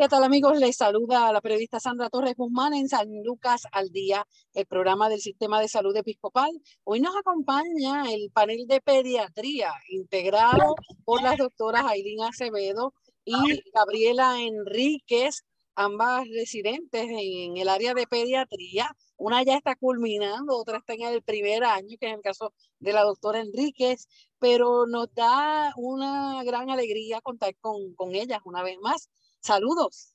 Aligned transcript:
¿Qué 0.00 0.06
tal 0.06 0.22
amigos? 0.22 0.56
Les 0.60 0.76
saluda 0.76 1.32
la 1.32 1.40
periodista 1.40 1.80
Sandra 1.80 2.08
Torres 2.08 2.36
Guzmán 2.36 2.72
en 2.72 2.88
San 2.88 3.08
Lucas 3.24 3.62
al 3.72 3.90
Día, 3.90 4.24
el 4.54 4.64
programa 4.64 5.08
del 5.08 5.20
Sistema 5.20 5.60
de 5.60 5.66
Salud 5.66 5.96
Episcopal. 5.96 6.52
Hoy 6.84 7.00
nos 7.00 7.16
acompaña 7.16 8.04
el 8.12 8.30
panel 8.30 8.68
de 8.68 8.80
pediatría 8.80 9.72
integrado 9.88 10.76
por 11.04 11.20
las 11.20 11.36
doctoras 11.36 11.82
Aileen 11.84 12.22
Acevedo 12.22 12.94
y 13.24 13.34
Gabriela 13.74 14.40
Enríquez, 14.40 15.42
ambas 15.74 16.28
residentes 16.28 17.06
en 17.10 17.56
el 17.56 17.68
área 17.68 17.92
de 17.92 18.06
pediatría. 18.06 18.94
Una 19.16 19.42
ya 19.42 19.56
está 19.56 19.74
culminando, 19.74 20.56
otra 20.56 20.78
está 20.78 20.94
en 20.94 21.02
el 21.02 21.24
primer 21.24 21.64
año, 21.64 21.96
que 21.98 22.06
es 22.06 22.14
el 22.14 22.22
caso 22.22 22.54
de 22.78 22.92
la 22.92 23.02
doctora 23.02 23.40
Enríquez, 23.40 24.06
pero 24.38 24.86
nos 24.86 25.12
da 25.12 25.72
una 25.76 26.44
gran 26.44 26.70
alegría 26.70 27.20
contar 27.20 27.56
con, 27.60 27.96
con 27.96 28.14
ellas 28.14 28.38
una 28.44 28.62
vez 28.62 28.78
más. 28.80 29.10
Saludos. 29.48 30.14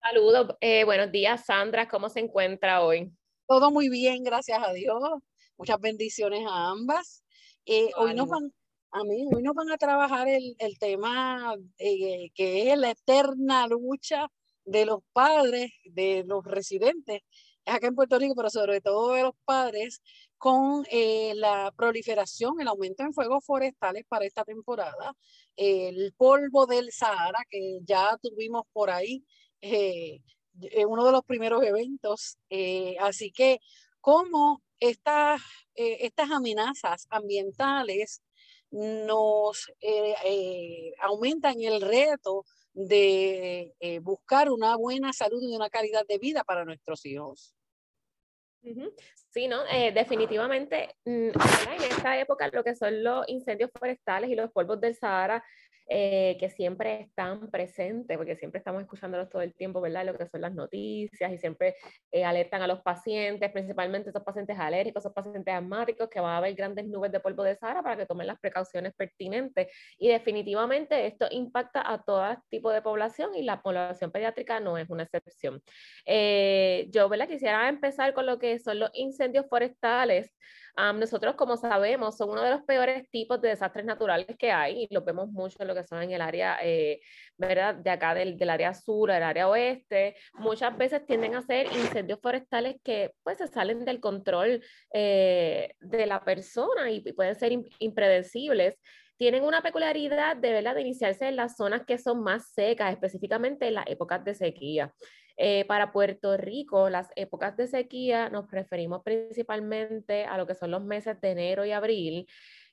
Saludos. 0.00 0.56
Eh, 0.60 0.84
buenos 0.84 1.10
días, 1.10 1.44
Sandra. 1.44 1.88
¿Cómo 1.88 2.08
se 2.08 2.20
encuentra 2.20 2.84
hoy? 2.84 3.12
Todo 3.48 3.72
muy 3.72 3.88
bien, 3.88 4.22
gracias 4.22 4.62
a 4.62 4.72
Dios. 4.72 5.02
Muchas 5.56 5.80
bendiciones 5.80 6.46
a 6.46 6.70
ambas. 6.70 7.24
Eh, 7.66 7.90
hoy, 7.96 8.14
nos 8.14 8.28
van, 8.28 8.54
a 8.92 9.02
mí, 9.02 9.26
hoy 9.34 9.42
nos 9.42 9.56
van 9.56 9.72
a 9.72 9.76
trabajar 9.76 10.28
el, 10.28 10.54
el 10.60 10.78
tema 10.78 11.56
eh, 11.78 12.30
que 12.32 12.70
es 12.70 12.78
la 12.78 12.92
eterna 12.92 13.66
lucha 13.66 14.28
de 14.64 14.86
los 14.86 15.00
padres, 15.12 15.72
de 15.86 16.22
los 16.24 16.44
residentes 16.44 17.22
acá 17.68 17.86
en 17.86 17.94
Puerto 17.94 18.18
Rico, 18.18 18.34
pero 18.36 18.50
sobre 18.50 18.80
todo 18.80 19.12
de 19.12 19.22
los 19.22 19.34
padres, 19.44 20.02
con 20.36 20.84
eh, 20.90 21.32
la 21.34 21.72
proliferación, 21.76 22.60
el 22.60 22.68
aumento 22.68 23.02
en 23.02 23.12
fuegos 23.12 23.44
forestales 23.44 24.04
para 24.08 24.24
esta 24.24 24.44
temporada, 24.44 25.14
el 25.56 26.14
polvo 26.16 26.66
del 26.66 26.92
Sahara 26.92 27.40
que 27.50 27.80
ya 27.84 28.16
tuvimos 28.22 28.62
por 28.72 28.90
ahí, 28.90 29.24
eh, 30.60 30.84
uno 30.86 31.04
de 31.04 31.12
los 31.12 31.22
primeros 31.24 31.62
eventos. 31.62 32.38
Eh, 32.50 32.96
así 33.00 33.30
que, 33.30 33.60
¿cómo 34.00 34.62
estas, 34.80 35.40
eh, 35.74 35.98
estas 36.00 36.30
amenazas 36.30 37.06
ambientales 37.10 38.22
nos 38.70 39.66
aumentan 41.00 41.60
el 41.62 41.80
reto 41.80 42.44
de 42.74 43.74
buscar 44.02 44.50
una 44.50 44.76
buena 44.76 45.14
salud 45.14 45.40
y 45.42 45.56
una 45.56 45.70
calidad 45.70 46.06
de 46.06 46.18
vida 46.18 46.44
para 46.44 46.66
nuestros 46.66 47.06
hijos? 47.06 47.54
Sí, 49.30 49.46
¿no? 49.48 49.64
Eh, 49.70 49.92
definitivamente, 49.92 50.96
mm, 51.04 51.28
en 51.28 51.82
esta 51.90 52.18
época 52.18 52.48
lo 52.52 52.64
que 52.64 52.74
son 52.74 53.02
los 53.02 53.28
incendios 53.28 53.70
forestales 53.72 54.30
y 54.30 54.34
los 54.34 54.50
polvos 54.50 54.80
del 54.80 54.94
Sahara 54.94 55.44
eh, 55.90 56.36
que 56.38 56.50
siempre 56.50 57.00
están 57.00 57.50
presentes, 57.50 58.16
porque 58.16 58.36
siempre 58.36 58.58
estamos 58.58 58.82
escuchándolos 58.82 59.30
todo 59.30 59.42
el 59.42 59.54
tiempo, 59.54 59.80
¿verdad? 59.80 60.04
Lo 60.04 60.16
que 60.16 60.26
son 60.26 60.42
las 60.42 60.54
noticias 60.54 61.32
y 61.32 61.38
siempre 61.38 61.76
eh, 62.12 62.24
alertan 62.24 62.60
a 62.62 62.66
los 62.66 62.80
pacientes, 62.82 63.50
principalmente 63.50 64.10
esos 64.10 64.22
pacientes 64.22 64.58
alérgicos, 64.58 65.02
esos 65.02 65.14
pacientes 65.14 65.54
asmáticos, 65.54 66.08
que 66.08 66.20
va 66.20 66.34
a 66.34 66.36
haber 66.38 66.54
grandes 66.54 66.86
nubes 66.86 67.10
de 67.10 67.20
polvo 67.20 67.42
de 67.42 67.56
Sahara 67.56 67.82
para 67.82 67.96
que 67.96 68.06
tomen 68.06 68.26
las 68.26 68.38
precauciones 68.38 68.92
pertinentes. 68.94 69.68
Y 69.98 70.08
definitivamente 70.08 71.06
esto 71.06 71.26
impacta 71.30 71.90
a 71.90 72.02
todo 72.02 72.36
tipo 72.50 72.70
de 72.70 72.82
población 72.82 73.34
y 73.34 73.42
la 73.42 73.62
población 73.62 74.10
pediátrica 74.10 74.60
no 74.60 74.76
es 74.76 74.90
una 74.90 75.04
excepción. 75.04 75.62
Eh, 76.04 76.86
yo, 76.90 77.08
¿verdad? 77.08 77.28
Quisiera 77.28 77.68
empezar 77.68 78.12
con 78.12 78.26
lo 78.26 78.38
que 78.38 78.58
son 78.58 78.78
los 78.78 78.90
incendios 78.94 79.46
forestales 79.48 80.34
nosotros, 80.94 81.34
como 81.34 81.56
sabemos, 81.56 82.16
son 82.16 82.30
uno 82.30 82.42
de 82.42 82.50
los 82.50 82.62
peores 82.62 83.08
tipos 83.10 83.40
de 83.40 83.48
desastres 83.48 83.84
naturales 83.84 84.36
que 84.38 84.52
hay 84.52 84.84
y 84.84 84.94
los 84.94 85.04
vemos 85.04 85.28
mucho 85.28 85.56
en 85.60 85.68
lo 85.68 85.74
que 85.74 85.84
son 85.84 86.02
en 86.02 86.12
el 86.12 86.20
área, 86.20 86.58
eh, 86.62 87.00
¿verdad? 87.36 87.74
De 87.74 87.90
acá 87.90 88.14
del, 88.14 88.36
del, 88.36 88.50
área 88.50 88.74
sur, 88.74 89.10
del 89.10 89.22
área 89.22 89.48
oeste. 89.48 90.16
Muchas 90.34 90.76
veces 90.78 91.04
tienden 91.04 91.34
a 91.34 91.42
ser 91.42 91.66
incendios 91.66 92.20
forestales 92.20 92.76
que 92.84 93.12
pues 93.22 93.38
se 93.38 93.48
salen 93.48 93.84
del 93.84 94.00
control 94.00 94.62
eh, 94.92 95.74
de 95.80 96.06
la 96.06 96.24
persona 96.24 96.90
y, 96.90 97.00
pueden 97.12 97.34
ser 97.34 97.52
impredecibles 97.78 98.78
tienen 99.16 99.42
una 99.42 99.62
peculiaridad 99.62 100.36
de, 100.36 100.52
¿verdad? 100.52 100.76
de 100.76 100.82
iniciarse 100.82 101.26
en 101.26 101.34
las 101.34 101.56
zonas 101.56 101.84
que 101.84 101.98
son 101.98 102.22
más 102.22 102.52
secas, 102.52 102.92
específicamente 102.92 103.66
en 103.66 103.74
las 103.74 103.86
épocas 103.88 104.24
de 104.24 104.32
sequía. 104.32 104.94
Eh, 105.40 105.64
para 105.66 105.92
Puerto 105.92 106.36
Rico, 106.36 106.90
las 106.90 107.10
épocas 107.14 107.56
de 107.56 107.68
sequía 107.68 108.28
nos 108.28 108.50
referimos 108.50 109.02
principalmente 109.04 110.24
a 110.24 110.36
lo 110.36 110.48
que 110.48 110.56
son 110.56 110.72
los 110.72 110.82
meses 110.82 111.20
de 111.20 111.30
enero 111.30 111.64
y 111.64 111.70
abril, 111.70 112.26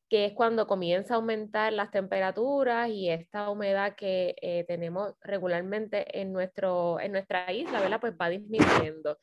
que 0.10 0.26
es 0.26 0.34
cuando 0.34 0.66
comienza 0.66 1.14
a 1.14 1.18
aumentar 1.18 1.74
las 1.74 1.92
temperaturas 1.92 2.90
y 2.90 3.10
esta 3.10 3.52
humedad 3.52 3.96
que 3.96 4.36
eh, 4.42 4.66
tenemos 4.68 5.14
regularmente 5.22 6.20
en, 6.20 6.34
nuestro, 6.34 7.00
en 7.00 7.12
nuestra 7.12 7.52
isla, 7.54 7.82
¿verdad? 7.82 8.00
Pues 8.02 8.14
va 8.20 8.30
disminuyendo 8.30 9.20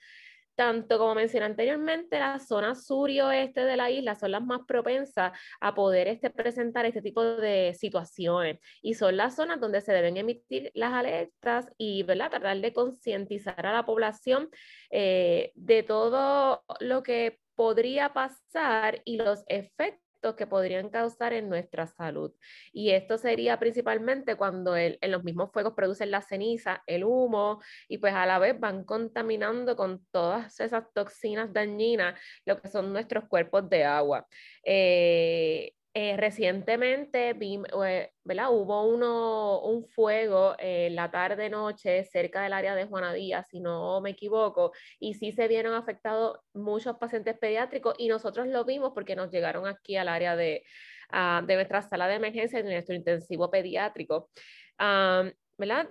tanto 0.54 0.98
como 0.98 1.14
mencioné 1.14 1.46
anteriormente, 1.46 2.18
la 2.18 2.38
zona 2.38 2.74
sur 2.74 3.10
y 3.10 3.20
oeste 3.20 3.64
de 3.64 3.76
la 3.76 3.90
isla 3.90 4.14
son 4.14 4.32
las 4.32 4.42
más 4.42 4.60
propensas 4.66 5.32
a 5.60 5.74
poder 5.74 6.08
este, 6.08 6.30
presentar 6.30 6.86
este 6.86 7.02
tipo 7.02 7.24
de 7.24 7.74
situaciones 7.78 8.58
y 8.82 8.94
son 8.94 9.16
las 9.16 9.36
zonas 9.36 9.60
donde 9.60 9.80
se 9.80 9.92
deben 9.92 10.16
emitir 10.16 10.70
las 10.74 10.92
alertas 10.92 11.66
y 11.78 12.02
¿verdad? 12.02 12.30
tratar 12.30 12.60
de 12.60 12.72
concientizar 12.72 13.66
a 13.66 13.72
la 13.72 13.84
población 13.84 14.48
eh, 14.90 15.52
de 15.54 15.82
todo 15.82 16.62
lo 16.80 17.02
que 17.02 17.38
podría 17.54 18.12
pasar 18.12 19.02
y 19.04 19.16
los 19.16 19.44
efectos 19.46 20.01
que 20.36 20.46
podrían 20.46 20.88
causar 20.88 21.32
en 21.32 21.48
nuestra 21.48 21.86
salud. 21.86 22.32
Y 22.72 22.90
esto 22.90 23.18
sería 23.18 23.58
principalmente 23.58 24.36
cuando 24.36 24.76
en 24.76 24.98
los 25.10 25.24
mismos 25.24 25.50
fuegos 25.52 25.74
producen 25.74 26.10
la 26.10 26.22
ceniza, 26.22 26.82
el 26.86 27.04
humo, 27.04 27.60
y 27.88 27.98
pues 27.98 28.14
a 28.14 28.26
la 28.26 28.38
vez 28.38 28.58
van 28.58 28.84
contaminando 28.84 29.76
con 29.76 30.06
todas 30.10 30.60
esas 30.60 30.84
toxinas 30.94 31.52
dañinas 31.52 32.18
lo 32.46 32.60
que 32.60 32.68
son 32.68 32.92
nuestros 32.92 33.24
cuerpos 33.28 33.68
de 33.68 33.84
agua. 33.84 34.26
Eh, 34.64 35.74
eh, 35.94 36.16
recientemente 36.16 37.34
vi, 37.34 37.60
eh, 37.84 38.10
¿verdad? 38.25 38.50
hubo 38.50 38.86
uno, 38.86 39.60
un 39.60 39.86
fuego 39.88 40.54
en 40.58 40.94
la 40.94 41.10
tarde-noche 41.10 42.04
cerca 42.04 42.42
del 42.42 42.54
área 42.54 42.75
de 42.75 42.86
Juana 42.86 43.12
Díaz, 43.12 43.48
si 43.50 43.60
no 43.60 44.00
me 44.00 44.10
equivoco, 44.10 44.72
y 44.98 45.14
sí 45.14 45.32
se 45.32 45.48
vieron 45.48 45.75
afectados 45.75 46.38
muchos 46.54 46.97
pacientes 46.97 47.38
pediátricos 47.38 47.94
y 47.98 48.08
nosotros 48.08 48.47
lo 48.47 48.64
vimos 48.64 48.92
porque 48.94 49.16
nos 49.16 49.31
llegaron 49.31 49.66
aquí 49.66 49.97
al 49.97 50.08
área 50.08 50.34
de, 50.34 50.64
uh, 51.12 51.44
de 51.44 51.54
nuestra 51.56 51.82
sala 51.82 52.08
de 52.08 52.14
emergencia, 52.14 52.62
de 52.62 52.72
nuestro 52.72 52.94
intensivo 52.94 53.50
pediátrico. 53.50 54.31
Um. 54.78 55.31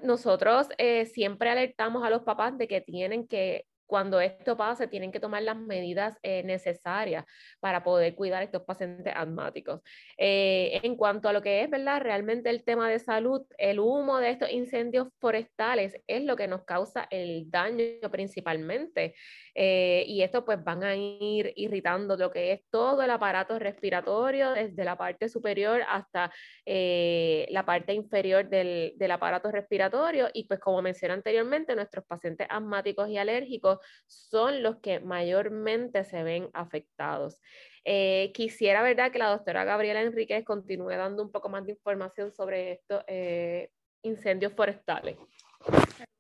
Nosotros 0.03 0.67
eh, 0.77 1.05
siempre 1.05 1.49
alertamos 1.49 2.03
a 2.03 2.09
los 2.09 2.23
papás 2.23 2.57
de 2.57 2.67
que 2.67 2.81
tienen 2.81 3.27
que 3.27 3.65
cuando 3.91 4.21
esto 4.21 4.55
pase, 4.55 4.87
tienen 4.87 5.11
que 5.11 5.19
tomar 5.19 5.43
las 5.43 5.57
medidas 5.57 6.17
eh, 6.23 6.43
necesarias 6.43 7.25
para 7.59 7.83
poder 7.83 8.15
cuidar 8.15 8.39
a 8.39 8.45
estos 8.45 8.61
pacientes 8.63 9.11
asmáticos. 9.13 9.81
Eh, 10.17 10.79
en 10.81 10.95
cuanto 10.95 11.27
a 11.27 11.33
lo 11.33 11.41
que 11.41 11.61
es, 11.61 11.69
¿verdad? 11.69 11.99
Realmente 11.99 12.49
el 12.49 12.63
tema 12.63 12.89
de 12.89 12.99
salud, 12.99 13.41
el 13.57 13.81
humo 13.81 14.19
de 14.19 14.29
estos 14.29 14.49
incendios 14.49 15.09
forestales 15.19 16.01
es 16.07 16.23
lo 16.23 16.37
que 16.37 16.47
nos 16.47 16.63
causa 16.63 17.05
el 17.11 17.51
daño 17.51 18.09
principalmente. 18.09 19.13
Eh, 19.55 20.05
y 20.07 20.21
esto 20.21 20.45
pues 20.45 20.63
van 20.63 20.85
a 20.85 20.95
ir 20.95 21.51
irritando 21.57 22.15
lo 22.15 22.31
que 22.31 22.53
es 22.53 22.61
todo 22.69 23.01
el 23.01 23.09
aparato 23.09 23.59
respiratorio, 23.59 24.51
desde 24.51 24.85
la 24.85 24.97
parte 24.97 25.27
superior 25.27 25.81
hasta 25.89 26.31
la 26.65 27.65
parte 27.65 27.93
inferior 27.93 28.47
del, 28.47 28.93
del 28.95 29.11
aparato 29.11 29.51
respiratorio. 29.51 30.29
Y 30.33 30.45
pues 30.45 30.61
como 30.61 30.81
mencioné 30.81 31.15
anteriormente, 31.15 31.75
nuestros 31.75 32.05
pacientes 32.05 32.47
asmáticos 32.49 33.09
y 33.09 33.17
alérgicos 33.17 33.80
son 34.07 34.63
los 34.63 34.77
que 34.77 34.99
mayormente 34.99 36.03
se 36.03 36.23
ven 36.23 36.49
afectados. 36.53 37.39
Eh, 37.83 38.31
quisiera, 38.33 38.81
¿verdad?, 38.81 39.11
que 39.11 39.19
la 39.19 39.29
doctora 39.29 39.63
Gabriela 39.63 40.01
Enríquez 40.01 40.45
continúe 40.45 40.89
dando 40.91 41.23
un 41.23 41.31
poco 41.31 41.49
más 41.49 41.65
de 41.65 41.71
información 41.71 42.31
sobre 42.31 42.73
estos 42.73 43.03
eh, 43.07 43.71
incendios 44.03 44.53
forestales. 44.53 45.17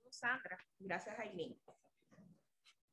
Sandra. 0.09 0.57
Gracias, 0.79 1.17
Aileen. 1.19 1.59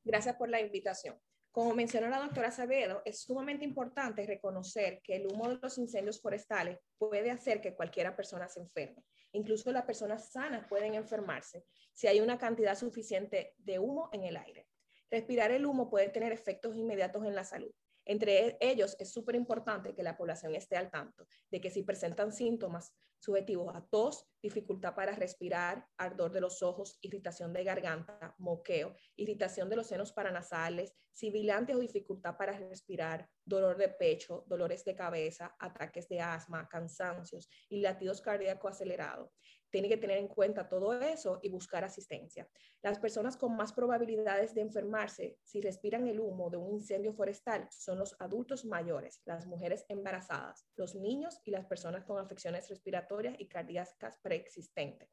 Gracias 0.04 0.36
por 0.36 0.48
la 0.48 0.60
invitación. 0.60 1.20
Como 1.50 1.74
mencionó 1.74 2.08
la 2.08 2.20
doctora 2.20 2.48
Acevedo, 2.48 3.02
es 3.04 3.22
sumamente 3.22 3.64
importante 3.64 4.24
reconocer 4.26 5.00
que 5.02 5.16
el 5.16 5.26
humo 5.26 5.48
de 5.48 5.58
los 5.60 5.76
incendios 5.78 6.20
forestales 6.20 6.78
puede 6.98 7.30
hacer 7.30 7.60
que 7.60 7.74
cualquiera 7.74 8.14
persona 8.14 8.48
se 8.48 8.60
enferme. 8.60 9.02
Incluso 9.32 9.72
las 9.72 9.84
personas 9.84 10.30
sanas 10.30 10.66
pueden 10.68 10.94
enfermarse 10.94 11.64
si 11.92 12.06
hay 12.06 12.20
una 12.20 12.38
cantidad 12.38 12.76
suficiente 12.76 13.54
de 13.58 13.78
humo 13.78 14.08
en 14.12 14.24
el 14.24 14.36
aire. 14.36 14.68
Respirar 15.10 15.50
el 15.50 15.66
humo 15.66 15.88
puede 15.90 16.08
tener 16.08 16.32
efectos 16.32 16.76
inmediatos 16.76 17.24
en 17.24 17.34
la 17.34 17.44
salud. 17.44 17.72
Entre 18.08 18.56
ellos, 18.60 18.96
es 18.98 19.12
súper 19.12 19.34
importante 19.34 19.94
que 19.94 20.02
la 20.02 20.16
población 20.16 20.54
esté 20.54 20.78
al 20.78 20.90
tanto 20.90 21.28
de 21.50 21.60
que 21.60 21.70
si 21.70 21.82
presentan 21.82 22.32
síntomas 22.32 22.94
subjetivos 23.18 23.74
a 23.76 23.86
tos, 23.86 24.24
dificultad 24.42 24.94
para 24.94 25.12
respirar, 25.12 25.86
ardor 25.98 26.32
de 26.32 26.40
los 26.40 26.62
ojos, 26.62 26.98
irritación 27.02 27.52
de 27.52 27.64
garganta, 27.64 28.34
moqueo, 28.38 28.96
irritación 29.16 29.68
de 29.68 29.76
los 29.76 29.88
senos 29.88 30.12
paranasales, 30.12 30.94
sibilantes 31.12 31.76
o 31.76 31.80
dificultad 31.80 32.38
para 32.38 32.56
respirar, 32.56 33.28
dolor 33.44 33.76
de 33.76 33.90
pecho, 33.90 34.44
dolores 34.46 34.86
de 34.86 34.94
cabeza, 34.94 35.54
ataques 35.58 36.08
de 36.08 36.20
asma, 36.20 36.66
cansancios 36.66 37.50
y 37.68 37.80
latidos 37.82 38.22
cardíacos 38.22 38.72
acelerados 38.72 39.36
tiene 39.70 39.88
que 39.88 39.96
tener 39.96 40.18
en 40.18 40.28
cuenta 40.28 40.68
todo 40.68 40.98
eso 41.00 41.40
y 41.42 41.50
buscar 41.50 41.84
asistencia. 41.84 42.48
Las 42.82 42.98
personas 42.98 43.36
con 43.36 43.56
más 43.56 43.72
probabilidades 43.72 44.54
de 44.54 44.62
enfermarse 44.62 45.38
si 45.42 45.60
respiran 45.60 46.06
el 46.06 46.20
humo 46.20 46.50
de 46.50 46.56
un 46.56 46.74
incendio 46.74 47.12
forestal 47.12 47.68
son 47.70 47.98
los 47.98 48.16
adultos 48.20 48.64
mayores, 48.64 49.20
las 49.24 49.46
mujeres 49.46 49.84
embarazadas, 49.88 50.66
los 50.76 50.94
niños 50.94 51.40
y 51.44 51.50
las 51.50 51.66
personas 51.66 52.04
con 52.04 52.18
afecciones 52.18 52.68
respiratorias 52.68 53.34
y 53.38 53.48
cardíacas 53.48 54.18
preexistentes. 54.22 55.10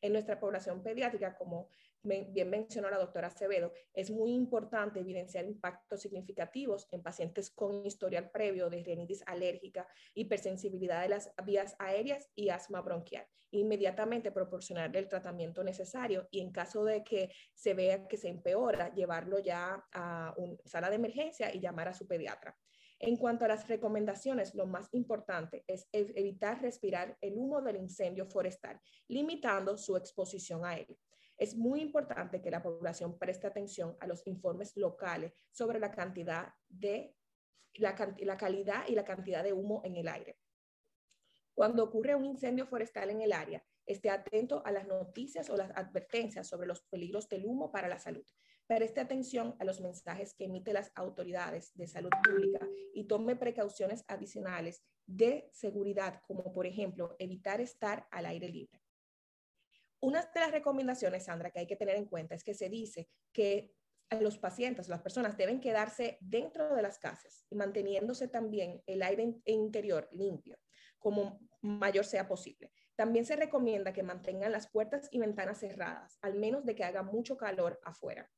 En 0.00 0.12
nuestra 0.12 0.38
población 0.38 0.82
pediátrica, 0.82 1.36
como 1.36 1.68
bien 2.02 2.50
mencionó 2.50 2.90
la 2.90 2.98
doctora 2.98 3.28
Acevedo, 3.28 3.72
es 3.92 4.10
muy 4.10 4.32
importante 4.32 5.00
evidenciar 5.00 5.44
impactos 5.44 6.00
significativos 6.00 6.86
en 6.90 7.02
pacientes 7.02 7.50
con 7.50 7.84
historial 7.84 8.30
previo 8.30 8.70
de 8.70 8.82
rinitis 8.82 9.22
alérgica, 9.26 9.86
hipersensibilidad 10.14 11.02
de 11.02 11.08
las 11.08 11.32
vías 11.44 11.74
aéreas 11.78 12.28
y 12.34 12.48
asma 12.48 12.80
bronquial. 12.80 13.26
Inmediatamente 13.50 14.32
proporcionarle 14.32 14.98
el 14.98 15.08
tratamiento 15.08 15.64
necesario 15.64 16.28
y 16.30 16.40
en 16.40 16.52
caso 16.52 16.84
de 16.84 17.02
que 17.02 17.30
se 17.54 17.74
vea 17.74 18.06
que 18.06 18.16
se 18.16 18.28
empeora, 18.28 18.92
llevarlo 18.94 19.38
ya 19.38 19.84
a 19.92 20.34
una 20.36 20.56
sala 20.64 20.90
de 20.90 20.96
emergencia 20.96 21.54
y 21.54 21.60
llamar 21.60 21.88
a 21.88 21.94
su 21.94 22.06
pediatra. 22.06 22.56
En 23.00 23.16
cuanto 23.16 23.44
a 23.44 23.48
las 23.48 23.68
recomendaciones, 23.68 24.54
lo 24.54 24.66
más 24.66 24.88
importante 24.92 25.64
es 25.68 25.88
evitar 25.92 26.60
respirar 26.60 27.16
el 27.20 27.34
humo 27.36 27.62
del 27.62 27.76
incendio 27.76 28.26
forestal, 28.26 28.80
limitando 29.06 29.76
su 29.76 29.96
exposición 29.96 30.64
a 30.64 30.76
él. 30.76 30.98
Es 31.38 31.56
muy 31.56 31.80
importante 31.80 32.42
que 32.42 32.50
la 32.50 32.62
población 32.62 33.16
preste 33.16 33.46
atención 33.46 33.96
a 34.00 34.08
los 34.08 34.26
informes 34.26 34.76
locales 34.76 35.32
sobre 35.52 35.78
la 35.78 35.92
cantidad 35.92 36.52
de 36.68 37.14
la, 37.74 37.94
calidad 38.36 38.88
y 38.88 38.94
la 38.96 39.04
cantidad 39.04 39.44
de 39.44 39.52
humo 39.52 39.80
en 39.84 39.96
el 39.96 40.08
aire. 40.08 40.36
Cuando 41.54 41.84
ocurre 41.84 42.16
un 42.16 42.24
incendio 42.24 42.66
forestal 42.66 43.10
en 43.10 43.22
el 43.22 43.32
área, 43.32 43.64
esté 43.86 44.10
atento 44.10 44.62
a 44.66 44.72
las 44.72 44.86
noticias 44.86 45.48
o 45.48 45.56
las 45.56 45.70
advertencias 45.76 46.48
sobre 46.48 46.66
los 46.66 46.82
peligros 46.82 47.28
del 47.28 47.46
humo 47.46 47.70
para 47.70 47.88
la 47.88 47.98
salud. 47.98 48.24
Preste 48.66 49.00
atención 49.00 49.54
a 49.60 49.64
los 49.64 49.80
mensajes 49.80 50.34
que 50.34 50.44
emiten 50.44 50.74
las 50.74 50.92
autoridades 50.94 51.72
de 51.74 51.86
salud 51.86 52.10
pública 52.22 52.66
y 52.92 53.04
tome 53.04 53.34
precauciones 53.34 54.04
adicionales 54.08 54.82
de 55.06 55.48
seguridad, 55.52 56.20
como 56.26 56.52
por 56.52 56.66
ejemplo 56.66 57.16
evitar 57.18 57.60
estar 57.60 58.06
al 58.10 58.26
aire 58.26 58.48
libre. 58.48 58.82
Una 60.00 60.22
de 60.22 60.40
las 60.40 60.52
recomendaciones, 60.52 61.24
Sandra, 61.24 61.50
que 61.50 61.60
hay 61.60 61.66
que 61.66 61.76
tener 61.76 61.96
en 61.96 62.06
cuenta 62.06 62.34
es 62.34 62.44
que 62.44 62.54
se 62.54 62.68
dice 62.68 63.08
que 63.32 63.72
los 64.20 64.38
pacientes, 64.38 64.88
las 64.88 65.02
personas 65.02 65.36
deben 65.36 65.60
quedarse 65.60 66.18
dentro 66.20 66.74
de 66.74 66.82
las 66.82 66.98
casas 66.98 67.44
y 67.50 67.56
manteniéndose 67.56 68.28
también 68.28 68.82
el 68.86 69.02
aire 69.02 69.34
interior 69.44 70.08
limpio, 70.12 70.58
como 70.98 71.40
mayor 71.60 72.04
sea 72.04 72.26
posible. 72.26 72.72
También 72.96 73.26
se 73.26 73.36
recomienda 73.36 73.92
que 73.92 74.02
mantengan 74.02 74.52
las 74.52 74.70
puertas 74.70 75.08
y 75.10 75.18
ventanas 75.18 75.60
cerradas, 75.60 76.18
al 76.22 76.34
menos 76.34 76.64
de 76.64 76.74
que 76.74 76.84
haga 76.84 77.02
mucho 77.02 77.36
calor 77.36 77.78
afuera. 77.84 78.30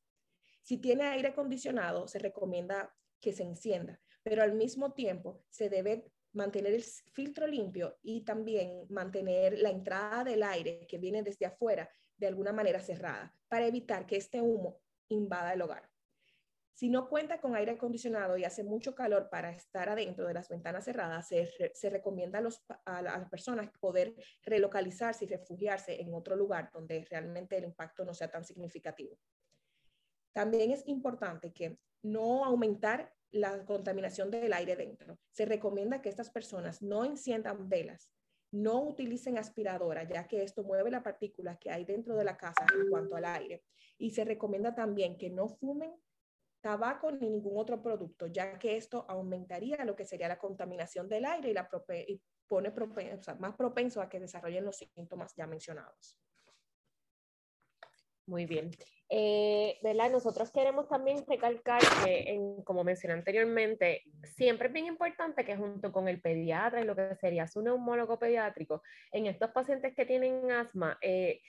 Si 0.62 0.78
tiene 0.78 1.04
aire 1.04 1.28
acondicionado, 1.28 2.08
se 2.08 2.18
recomienda 2.18 2.94
que 3.20 3.32
se 3.32 3.44
encienda, 3.44 4.00
pero 4.22 4.42
al 4.42 4.54
mismo 4.54 4.92
tiempo 4.92 5.44
se 5.50 5.68
debe 5.68 6.10
mantener 6.32 6.74
el 6.74 6.82
filtro 6.82 7.46
limpio 7.46 7.98
y 8.02 8.22
también 8.22 8.86
mantener 8.88 9.58
la 9.58 9.70
entrada 9.70 10.24
del 10.24 10.42
aire 10.42 10.86
que 10.86 10.98
viene 10.98 11.22
desde 11.22 11.46
afuera 11.46 11.88
de 12.16 12.26
alguna 12.26 12.52
manera 12.52 12.80
cerrada 12.80 13.34
para 13.48 13.66
evitar 13.66 14.06
que 14.06 14.16
este 14.16 14.40
humo 14.40 14.80
invada 15.08 15.52
el 15.52 15.62
hogar. 15.62 15.90
Si 16.80 16.88
no 16.88 17.10
cuenta 17.10 17.40
con 17.40 17.54
aire 17.54 17.72
acondicionado 17.72 18.38
y 18.38 18.44
hace 18.44 18.64
mucho 18.64 18.94
calor 18.94 19.28
para 19.28 19.50
estar 19.50 19.90
adentro 19.90 20.26
de 20.26 20.32
las 20.32 20.48
ventanas 20.48 20.84
cerradas, 20.84 21.28
se, 21.28 21.90
recomienda 21.90 22.38
a, 22.38 22.98
a, 22.98 23.02
las 23.02 23.28
personas 23.28 23.70
poder 23.78 24.14
relocalizarse 24.42 25.26
y 25.26 25.28
refugiarse 25.28 26.00
en 26.00 26.14
otro 26.14 26.36
lugar 26.36 26.70
donde 26.72 27.04
realmente 27.10 27.58
el 27.58 27.64
impacto 27.64 28.04
no 28.04 28.14
sea 28.14 28.30
tan 28.30 28.44
significativo. 28.44 29.18
También 30.32 30.70
es 30.70 30.86
importante 30.86 31.52
que 31.52 31.78
no 32.02 32.46
aumentar 32.46 33.12
la 33.32 33.64
contaminación 33.64 34.30
del 34.30 34.52
aire 34.52 34.76
dentro. 34.76 35.18
Se 35.30 35.44
recomienda 35.44 36.02
que 36.02 36.08
estas 36.08 36.30
personas 36.30 36.82
no 36.82 37.04
enciendan 37.04 37.68
velas, 37.68 38.12
no 38.52 38.82
utilicen 38.82 39.38
aspiradora, 39.38 40.04
ya 40.04 40.26
que 40.26 40.42
esto 40.42 40.64
mueve 40.64 40.90
la 40.90 41.02
partícula 41.02 41.56
que 41.56 41.70
hay 41.70 41.84
dentro 41.84 42.16
de 42.16 42.24
la 42.24 42.36
casa 42.36 42.66
en 42.74 42.90
cuanto 42.90 43.16
al 43.16 43.24
aire. 43.24 43.62
Y 43.98 44.10
se 44.10 44.24
recomienda 44.24 44.74
también 44.74 45.16
que 45.16 45.30
no 45.30 45.48
fumen 45.48 45.94
tabaco 46.60 47.10
ni 47.12 47.30
ningún 47.30 47.58
otro 47.58 47.80
producto, 47.80 48.26
ya 48.26 48.58
que 48.58 48.76
esto 48.76 49.06
aumentaría 49.08 49.84
lo 49.84 49.96
que 49.96 50.04
sería 50.04 50.28
la 50.28 50.38
contaminación 50.38 51.08
del 51.08 51.24
aire 51.24 51.50
y, 51.50 51.54
la 51.54 51.68
y 52.06 52.20
pone 52.46 52.72
más 53.38 53.54
propenso 53.54 54.02
a 54.02 54.08
que 54.08 54.20
desarrollen 54.20 54.64
los 54.64 54.76
síntomas 54.76 55.34
ya 55.36 55.46
mencionados. 55.46 56.18
Muy 58.26 58.46
bien. 58.46 58.70
Eh, 59.08 59.78
¿verdad? 59.82 60.10
Nosotros 60.10 60.52
queremos 60.52 60.88
también 60.88 61.24
recalcar 61.26 61.80
que, 62.04 62.38
como 62.64 62.84
mencioné 62.84 63.14
anteriormente, 63.14 64.04
siempre 64.22 64.68
es 64.68 64.72
bien 64.72 64.86
importante 64.86 65.44
que 65.44 65.56
junto 65.56 65.90
con 65.90 66.06
el 66.06 66.20
pediatra 66.20 66.80
y 66.80 66.84
lo 66.84 66.94
que 66.94 67.16
sería 67.16 67.48
su 67.48 67.60
neumólogo 67.60 68.18
pediátrico, 68.20 68.82
en 69.10 69.26
estos 69.26 69.50
pacientes 69.50 69.94
que 69.96 70.06
tienen 70.06 70.52
asma, 70.52 70.96
eh, 71.00 71.40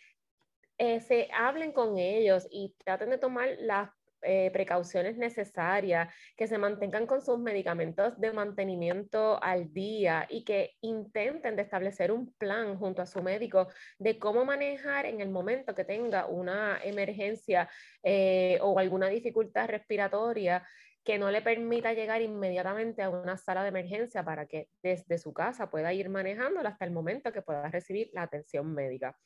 eh, 0.79 0.99
se 1.01 1.29
hablen 1.31 1.71
con 1.71 1.99
ellos 1.99 2.47
y 2.49 2.75
traten 2.83 3.11
de 3.11 3.19
tomar 3.19 3.49
las 3.59 3.91
eh, 4.23 4.51
precauciones 4.51 5.17
necesarias, 5.17 6.13
que 6.37 6.47
se 6.47 6.57
mantengan 6.57 7.07
con 7.07 7.21
sus 7.21 7.39
medicamentos 7.39 8.19
de 8.19 8.31
mantenimiento 8.31 9.41
al 9.41 9.73
día 9.73 10.27
y 10.29 10.43
que 10.43 10.75
intenten 10.81 11.57
establecer 11.59 12.11
un 12.11 12.33
plan 12.33 12.77
junto 12.77 13.01
a 13.01 13.05
su 13.05 13.21
médico 13.21 13.67
de 13.97 14.19
cómo 14.19 14.45
manejar 14.45 15.05
en 15.05 15.21
el 15.21 15.29
momento 15.29 15.73
que 15.73 15.85
tenga 15.85 16.25
una 16.25 16.79
emergencia 16.83 17.69
eh, 18.03 18.59
o 18.61 18.77
alguna 18.77 19.07
dificultad 19.07 19.67
respiratoria 19.67 20.63
que 21.03 21.17
no 21.17 21.31
le 21.31 21.41
permita 21.41 21.93
llegar 21.93 22.21
inmediatamente 22.21 23.01
a 23.01 23.09
una 23.09 23.37
sala 23.37 23.63
de 23.63 23.69
emergencia 23.69 24.23
para 24.23 24.45
que 24.45 24.69
desde 24.83 25.17
su 25.17 25.33
casa 25.33 25.69
pueda 25.69 25.93
ir 25.93 26.09
manejándola 26.09 26.69
hasta 26.69 26.85
el 26.85 26.91
momento 26.91 27.31
que 27.31 27.41
pueda 27.41 27.69
recibir 27.69 28.09
la 28.13 28.23
atención 28.23 28.73
médica 28.73 29.17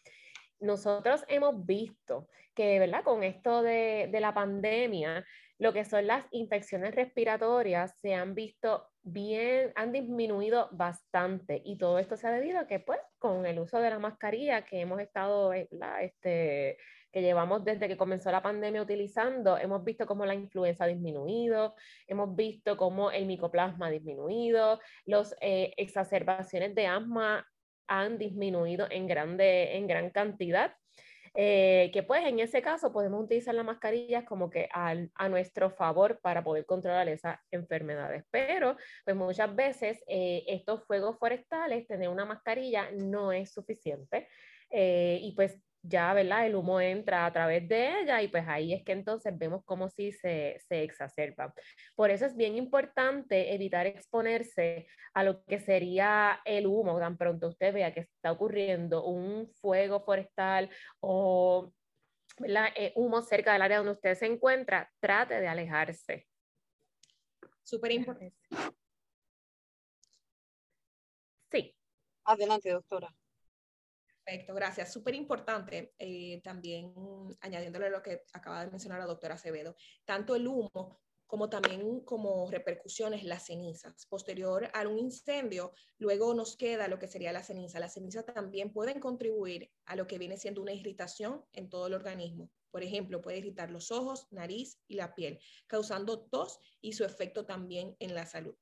nosotros 0.59 1.23
hemos 1.27 1.65
visto 1.65 2.27
que, 2.55 2.79
¿verdad? 2.79 3.03
Con 3.03 3.23
esto 3.23 3.61
de, 3.61 4.09
la 4.11 4.33
pandemia, 4.33 5.25
lo 5.59 5.73
que 5.73 5.85
son 5.85 6.07
las 6.07 6.25
infecciones 6.31 6.95
respiratorias 6.95 7.93
se 7.99 8.13
han 8.13 8.33
visto 8.33 8.87
bien, 9.03 9.71
han 9.75 9.91
disminuido 9.91 10.69
bastante 10.71 11.61
y 11.63 11.77
todo 11.77 11.99
esto 11.99 12.17
se 12.17 12.27
ha 12.27 12.31
debido 12.31 12.59
a 12.59 12.67
que, 12.67 12.79
pues, 12.79 12.99
con 13.19 13.45
el 13.45 13.59
uso 13.59 13.79
de 13.79 13.89
la 13.89 13.99
mascarilla 13.99 14.65
que 14.65 14.79
hemos 14.79 14.99
estado, 14.99 15.53
este, 15.53 16.77
que 17.11 17.21
llevamos 17.21 17.63
desde 17.63 17.87
que 17.87 17.97
comenzó 17.97 18.31
la 18.31 18.41
pandemia 18.41 18.81
utilizando, 18.81 19.57
hemos 19.57 19.83
visto 19.83 20.05
cómo 20.05 20.25
la 20.25 20.33
influenza 20.33 20.85
ha 20.85 20.87
disminuido, 20.87 21.75
hemos 22.07 22.35
visto 22.35 22.75
cómo 22.77 23.11
el 23.11 23.25
micoplasma 23.25 23.87
ha 23.87 23.91
disminuido, 23.91 24.79
las 25.05 25.35
eh, 25.39 25.73
exacerbaciones 25.77 26.75
de 26.75 26.87
asma 26.87 27.45
han 27.87 28.17
disminuido 28.17 28.87
en, 28.89 29.07
grande, 29.07 29.75
en 29.77 29.87
gran 29.87 30.09
cantidad. 30.09 30.75
Eh, 31.37 31.91
que 31.91 32.01
pues 32.01 32.25
en 32.25 32.39
ese 32.39 32.61
caso 32.61 32.93
podemos 32.93 33.21
utilizar 33.21 33.53
las 33.53 33.65
mascarillas 33.65 34.23
como 34.23 34.49
que 34.49 34.69
a 34.71 35.27
nuestro 35.27 35.69
favor 35.69 36.21
para 36.21 36.45
poder 36.45 36.65
controlar 36.65 37.09
esas 37.09 37.37
enfermedades. 37.51 38.23
Pero 38.31 38.77
pues 39.03 39.17
muchas 39.17 39.53
veces 39.53 40.01
eh, 40.07 40.43
estos 40.47 40.85
fuegos 40.85 41.17
forestales, 41.19 41.87
tener 41.87 42.07
una 42.07 42.23
mascarilla 42.23 42.89
no 42.91 43.33
es 43.33 43.51
suficiente. 43.51 44.29
Eh, 44.69 45.19
y 45.21 45.33
pues 45.33 45.61
ya, 45.87 46.13
¿verdad? 46.13 46.45
El 46.45 46.55
humo 46.55 46.81
entra 46.81 47.25
a 47.25 47.33
través 47.33 47.67
de 47.67 48.01
ella 48.01 48.21
y 48.21 48.27
pues 48.27 48.43
ahí 48.47 48.73
es 48.73 48.83
que 48.83 48.91
entonces 48.91 49.37
vemos 49.37 49.63
cómo 49.65 49.89
sí 49.89 50.11
se, 50.11 50.59
se 50.67 50.83
exacerba. 50.83 51.53
Por 51.95 52.11
eso 52.11 52.25
es 52.25 52.35
bien 52.35 52.55
importante 52.55 53.53
evitar 53.53 53.87
exponerse 53.87 54.87
a 55.13 55.23
lo 55.23 55.43
que 55.45 55.59
sería 55.59 56.41
el 56.45 56.67
humo, 56.67 56.99
tan 56.99 57.17
pronto 57.17 57.49
usted 57.49 57.73
vea 57.73 57.93
que 57.93 58.01
está 58.01 58.31
ocurriendo 58.31 59.05
un 59.05 59.47
fuego 59.61 60.01
forestal 60.03 60.69
o 60.99 61.71
eh, 62.47 62.91
humo 62.95 63.21
cerca 63.21 63.53
del 63.53 63.61
área 63.61 63.77
donde 63.77 63.93
usted 63.93 64.15
se 64.15 64.25
encuentra, 64.25 64.91
trate 64.99 65.39
de 65.39 65.47
alejarse. 65.47 66.27
Súper 67.63 67.91
importante. 67.93 68.35
Sí. 71.51 71.75
Adelante, 72.25 72.69
doctora. 72.69 73.13
Perfecto, 74.25 74.55
gracias. 74.55 74.91
Súper 74.91 75.13
importante 75.13 75.93
eh, 75.99 76.41
también 76.43 76.93
añadiéndole 77.41 77.91
lo 77.91 78.01
que 78.01 78.23
acaba 78.33 78.65
de 78.65 78.71
mencionar 78.71 78.99
la 78.99 79.05
doctora 79.05 79.35
Acevedo, 79.35 79.75
tanto 80.03 80.35
el 80.35 80.47
humo 80.47 80.99
como 81.27 81.49
también 81.49 82.01
como 82.01 82.49
repercusiones 82.49 83.23
las 83.23 83.45
cenizas. 83.45 84.07
Posterior 84.07 84.69
a 84.73 84.87
un 84.87 84.97
incendio, 84.97 85.73
luego 85.99 86.33
nos 86.33 86.57
queda 86.57 86.87
lo 86.87 86.97
que 86.97 87.07
sería 87.07 87.33
la 87.33 87.43
ceniza. 87.43 87.79
Las 87.79 87.93
cenizas 87.93 88.25
también 88.25 88.73
pueden 88.73 88.99
contribuir 88.99 89.71
a 89.85 89.95
lo 89.95 90.07
que 90.07 90.17
viene 90.17 90.37
siendo 90.37 90.61
una 90.61 90.73
irritación 90.73 91.45
en 91.51 91.69
todo 91.69 91.87
el 91.87 91.93
organismo. 91.93 92.51
Por 92.71 92.83
ejemplo, 92.83 93.21
puede 93.21 93.37
irritar 93.39 93.69
los 93.69 93.91
ojos, 93.91 94.27
nariz 94.31 94.81
y 94.87 94.95
la 94.95 95.13
piel, 95.13 95.39
causando 95.67 96.27
tos 96.27 96.59
y 96.81 96.93
su 96.93 97.05
efecto 97.05 97.45
también 97.45 97.95
en 97.99 98.15
la 98.15 98.25
salud. 98.25 98.55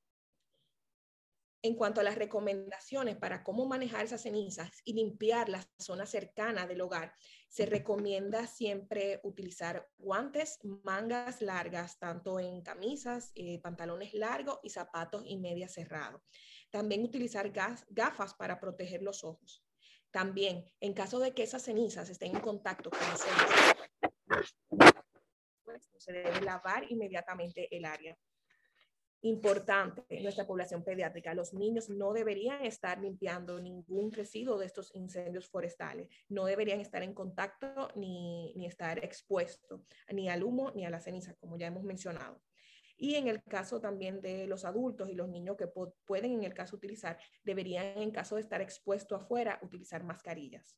En 1.64 1.76
cuanto 1.76 2.02
a 2.02 2.04
las 2.04 2.16
recomendaciones 2.16 3.16
para 3.16 3.42
cómo 3.42 3.64
manejar 3.64 4.04
esas 4.04 4.20
cenizas 4.20 4.82
y 4.84 4.92
limpiar 4.92 5.48
la 5.48 5.66
zona 5.78 6.04
cercana 6.04 6.66
del 6.66 6.82
hogar, 6.82 7.14
se 7.48 7.64
recomienda 7.64 8.46
siempre 8.46 9.18
utilizar 9.22 9.88
guantes, 9.96 10.58
mangas 10.82 11.40
largas, 11.40 11.98
tanto 11.98 12.38
en 12.38 12.60
camisas, 12.60 13.32
eh, 13.34 13.62
pantalones 13.62 14.12
largos 14.12 14.58
y 14.62 14.68
zapatos 14.68 15.22
y 15.24 15.38
medias 15.38 15.72
cerrados. 15.72 16.20
También 16.70 17.02
utilizar 17.02 17.50
gafas 17.88 18.34
para 18.34 18.60
proteger 18.60 19.00
los 19.00 19.24
ojos. 19.24 19.64
También, 20.10 20.70
en 20.80 20.92
caso 20.92 21.18
de 21.18 21.32
que 21.32 21.44
esas 21.44 21.62
cenizas 21.62 22.10
estén 22.10 22.36
en 22.36 22.42
contacto 22.42 22.90
con 22.90 23.00
el 23.00 23.16
se 25.96 26.12
debe 26.12 26.42
lavar 26.42 26.84
inmediatamente 26.90 27.74
el 27.74 27.86
área 27.86 28.14
importante 29.24 30.04
en 30.08 30.22
nuestra 30.22 30.46
población 30.46 30.84
pediátrica. 30.84 31.34
Los 31.34 31.54
niños 31.54 31.88
no 31.88 32.12
deberían 32.12 32.64
estar 32.64 33.00
limpiando 33.00 33.58
ningún 33.58 34.12
residuo 34.12 34.58
de 34.58 34.66
estos 34.66 34.94
incendios 34.94 35.48
forestales, 35.48 36.08
no 36.28 36.44
deberían 36.44 36.80
estar 36.80 37.02
en 37.02 37.14
contacto 37.14 37.88
ni, 37.96 38.52
ni 38.54 38.66
estar 38.66 39.02
expuestos 39.02 39.80
ni 40.12 40.28
al 40.28 40.42
humo 40.42 40.72
ni 40.74 40.84
a 40.84 40.90
la 40.90 41.00
ceniza, 41.00 41.34
como 41.36 41.56
ya 41.56 41.66
hemos 41.66 41.84
mencionado. 41.84 42.42
Y 42.96 43.16
en 43.16 43.28
el 43.28 43.42
caso 43.42 43.80
también 43.80 44.20
de 44.20 44.46
los 44.46 44.64
adultos 44.64 45.08
y 45.08 45.14
los 45.14 45.28
niños 45.28 45.56
que 45.56 45.68
pueden 46.04 46.32
en 46.32 46.44
el 46.44 46.54
caso 46.54 46.76
utilizar, 46.76 47.18
deberían 47.42 47.98
en 47.98 48.10
caso 48.10 48.36
de 48.36 48.42
estar 48.42 48.60
expuesto 48.60 49.16
afuera 49.16 49.58
utilizar 49.62 50.04
mascarillas 50.04 50.76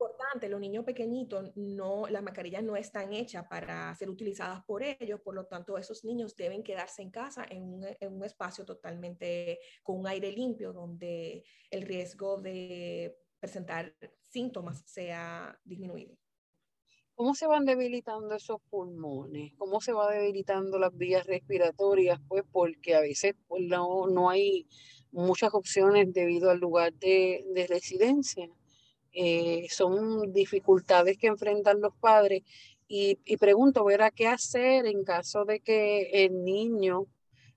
importante, 0.00 0.48
los 0.48 0.60
niños 0.60 0.84
pequeñitos, 0.84 1.52
no, 1.56 2.06
las 2.08 2.22
mascarillas 2.22 2.62
no 2.62 2.74
están 2.74 3.12
hechas 3.12 3.46
para 3.48 3.94
ser 3.94 4.08
utilizadas 4.08 4.64
por 4.64 4.82
ellos, 4.82 5.20
por 5.20 5.34
lo 5.34 5.44
tanto 5.44 5.76
esos 5.76 6.04
niños 6.04 6.34
deben 6.36 6.62
quedarse 6.62 7.02
en 7.02 7.10
casa 7.10 7.44
en 7.48 7.62
un, 7.62 7.84
en 7.84 8.14
un 8.14 8.24
espacio 8.24 8.64
totalmente 8.64 9.60
con 9.82 9.98
un 9.98 10.06
aire 10.06 10.32
limpio, 10.32 10.72
donde 10.72 11.44
el 11.70 11.82
riesgo 11.82 12.40
de 12.40 13.14
presentar 13.38 13.94
síntomas 14.28 14.82
sea 14.86 15.60
disminuido. 15.64 16.16
¿Cómo 17.14 17.34
se 17.34 17.46
van 17.46 17.66
debilitando 17.66 18.34
esos 18.34 18.62
pulmones? 18.70 19.52
¿Cómo 19.58 19.82
se 19.82 19.92
va 19.92 20.10
debilitando 20.10 20.78
las 20.78 20.96
vías 20.96 21.26
respiratorias? 21.26 22.18
Pues 22.26 22.44
porque 22.50 22.94
a 22.94 23.02
veces 23.02 23.34
pues, 23.46 23.62
no, 23.64 24.06
no 24.06 24.30
hay 24.30 24.66
muchas 25.12 25.52
opciones 25.52 26.10
debido 26.14 26.50
al 26.50 26.58
lugar 26.58 26.94
de, 26.94 27.44
de 27.52 27.66
residencia. 27.66 28.48
Eh, 29.12 29.66
son 29.70 30.32
dificultades 30.32 31.18
que 31.18 31.26
enfrentan 31.26 31.80
los 31.80 31.94
padres 31.96 32.42
y, 32.86 33.16
pregunto, 33.38 33.84
¿verdad? 33.84 34.12
¿Qué 34.14 34.26
hacer 34.26 34.86
en 34.86 35.04
caso 35.04 35.44
de 35.44 35.60
que 35.60 36.24
el 36.24 36.44
niño, 36.44 37.06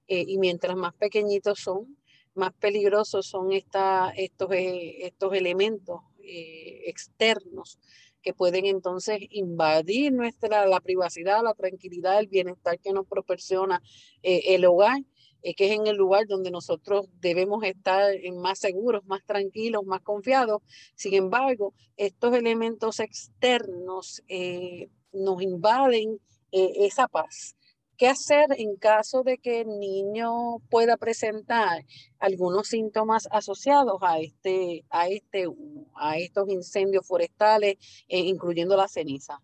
eh, 0.08 0.24
y 0.28 0.38
mientras 0.38 0.76
más 0.76 0.94
pequeñitos 0.94 1.60
son, 1.60 1.98
más 2.36 2.54
peligrosos 2.54 3.28
son 3.28 3.52
esta, 3.52 4.12
estos, 4.16 4.52
eh, 4.52 5.06
estos 5.06 5.34
elementos 5.34 6.02
externos 6.26 7.80
que 8.22 8.34
pueden 8.34 8.66
entonces 8.66 9.20
invadir 9.32 10.14
nuestra 10.14 10.66
la 10.66 10.80
privacidad, 10.80 11.44
la 11.44 11.54
tranquilidad, 11.54 12.20
el 12.20 12.28
bienestar 12.28 12.80
que 12.80 12.94
nos 12.94 13.06
proporciona 13.06 13.82
el 14.22 14.64
hogar 14.64 15.02
eh, 15.44 15.56
que 15.56 15.66
es 15.66 15.72
en 15.74 15.88
el 15.88 15.98
lugar 15.98 16.26
donde 16.26 16.52
nosotros 16.52 17.08
debemos 17.20 17.66
estar 17.66 18.14
más 18.36 18.60
seguros, 18.60 19.06
más 19.06 19.26
tranquilos, 19.26 19.84
más 19.86 20.02
confiados. 20.02 20.62
Sin 20.96 21.14
embargo, 21.16 21.74
estos 21.98 22.34
elementos 22.34 23.02
externos 23.02 24.24
eh, 24.30 24.90
nos 25.12 25.42
invaden 25.42 26.20
eh, 26.54 26.86
esa 26.86 27.10
paz. 27.10 27.58
¿Qué 27.98 28.08
hacer 28.08 28.48
en 28.58 28.78
caso 28.78 29.24
de 29.24 29.38
que 29.38 29.62
el 29.62 29.80
niño 29.80 30.60
pueda 30.70 30.96
presentar 30.98 31.84
algunos 32.20 32.70
síntomas 32.70 33.28
asociados 33.30 33.98
a 34.02 34.20
este, 34.20 34.86
a 34.90 35.10
este, 35.10 35.48
a 35.96 36.18
estos 36.18 36.50
incendios 36.50 37.06
forestales, 37.06 37.76
incluyendo 38.08 38.76
la 38.76 38.88
ceniza? 38.88 39.40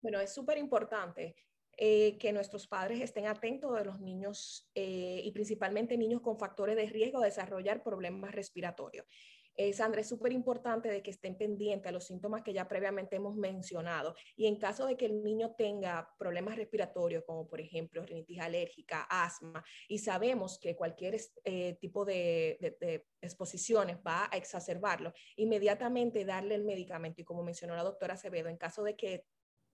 Bueno, 0.00 0.20
es 0.20 0.32
súper 0.32 0.58
importante 0.58 1.34
eh, 1.78 2.18
que 2.18 2.32
nuestros 2.32 2.66
padres 2.66 3.00
estén 3.00 3.26
atentos 3.26 3.74
de 3.74 3.84
los 3.84 3.98
niños 3.98 4.70
eh, 4.74 5.22
y 5.24 5.32
principalmente 5.32 5.96
niños 5.96 6.20
con 6.20 6.38
factores 6.38 6.76
de 6.76 6.86
riesgo 6.86 7.22
a 7.22 7.24
desarrollar 7.24 7.82
problemas 7.82 8.34
respiratorios. 8.34 9.06
Eh, 9.56 9.72
Sandra, 9.72 10.00
es 10.00 10.08
súper 10.08 10.32
importante 10.32 10.88
de 10.88 11.02
que 11.02 11.10
estén 11.10 11.36
pendientes 11.36 11.88
a 11.88 11.92
los 11.92 12.06
síntomas 12.06 12.42
que 12.42 12.52
ya 12.52 12.68
previamente 12.68 13.16
hemos 13.16 13.36
mencionado. 13.36 14.14
Y 14.36 14.46
en 14.46 14.56
caso 14.56 14.86
de 14.86 14.96
que 14.96 15.06
el 15.06 15.22
niño 15.22 15.54
tenga 15.56 16.14
problemas 16.18 16.56
respiratorios, 16.56 17.24
como 17.24 17.48
por 17.48 17.60
ejemplo 17.60 18.04
rinitis 18.04 18.40
alérgica, 18.40 19.06
asma, 19.10 19.64
y 19.88 19.98
sabemos 19.98 20.58
que 20.58 20.76
cualquier 20.76 21.20
tipo 21.80 22.04
de, 22.04 22.76
de, 22.80 23.06
exposiciones 23.20 23.98
va 24.06 24.28
a 24.30 24.36
exacerbarlo, 24.36 25.12
inmediatamente 25.36 26.24
darle 26.24 26.54
el 26.54 26.64
medicamento. 26.64 27.20
Y 27.20 27.24
como 27.24 27.42
mencionó 27.42 27.76
la 27.76 27.82
doctora 27.82 28.14
Acevedo, 28.14 28.48
en 28.48 28.56
caso 28.56 28.82
de 28.82 28.96
que 28.96 29.26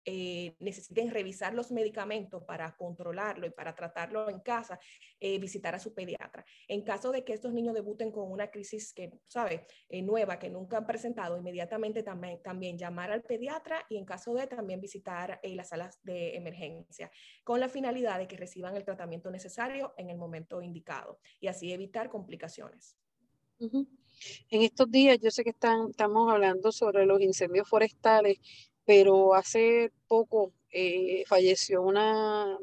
eh, 0.04 0.56
necesiten 0.58 1.10
revisar 1.10 1.54
los 1.54 1.70
medicamentos 1.70 2.42
para 2.44 2.76
controlarlo 2.76 3.46
y 3.46 3.50
para 3.50 3.74
tratarlo 3.74 4.28
en 4.28 4.40
casa, 4.40 4.78
eh, 5.20 5.38
visitar 5.38 5.74
a 5.74 5.78
su 5.78 5.94
pediatra. 5.94 6.44
En 6.68 6.82
caso 6.82 7.12
de 7.12 7.24
que 7.24 7.32
estos 7.32 7.52
niños 7.52 7.74
debuten 7.74 8.10
con 8.10 8.30
una 8.30 8.50
crisis 8.50 8.92
que, 8.92 9.12
¿sabe? 9.28 9.66
Eh, 9.88 10.02
nueva, 10.02 10.38
que 10.38 10.50
nunca 10.50 10.78
han 10.78 10.86
presentado, 10.86 11.36
inmediatamente 11.36 12.02
también, 12.02 12.42
también 12.42 12.76
llamar 12.78 13.10
al 13.10 13.22
pediatra 13.22 13.86
y 13.88 13.96
en 13.96 14.04
caso 14.04 14.34
de 14.34 14.46
también 14.46 14.80
visitar 14.80 15.40
las 15.42 15.68
salas 15.68 16.00
de 16.02 16.36
emergencia, 16.36 17.10
con 17.44 17.60
la 17.60 17.68
finalidad 17.68 18.18
de 18.18 18.26
que 18.26 18.36
reciban 18.36 18.76
el 18.76 18.84
tratamiento 18.84 19.30
necesario 19.30 19.94
en 19.96 20.10
el 20.10 20.16
momento 20.16 20.62
indicado 20.62 21.20
y 21.40 21.46
así 21.46 21.72
evitar 21.72 22.08
complicaciones. 22.08 22.96
En 24.50 24.62
estos 24.62 24.90
días, 24.90 25.18
yo 25.20 25.30
sé 25.30 25.44
que 25.44 25.50
están, 25.50 25.90
estamos 25.90 26.30
hablando 26.30 26.72
sobre 26.72 27.06
los 27.06 27.20
incendios 27.20 27.68
forestales 27.68 28.38
pero 28.84 29.34
hace 29.34 29.92
poco 30.08 30.52
eh, 30.70 31.24
falleció 31.26 31.82
una, 31.82 32.58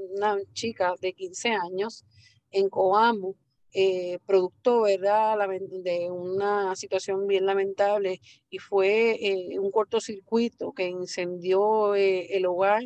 chica 0.53 0.95
de 0.99 1.13
15 1.13 1.49
años 1.49 2.05
en 2.51 2.69
Coamo, 2.69 3.35
eh, 3.71 4.17
producto 4.25 4.81
¿verdad? 4.81 5.37
de 5.83 6.09
una 6.09 6.75
situación 6.75 7.27
bien 7.27 7.45
lamentable 7.45 8.19
y 8.49 8.57
fue 8.57 9.11
eh, 9.21 9.59
un 9.59 9.69
cortocircuito 9.69 10.71
que 10.73 10.87
incendió 10.87 11.93
el 11.93 12.45
hogar 12.47 12.83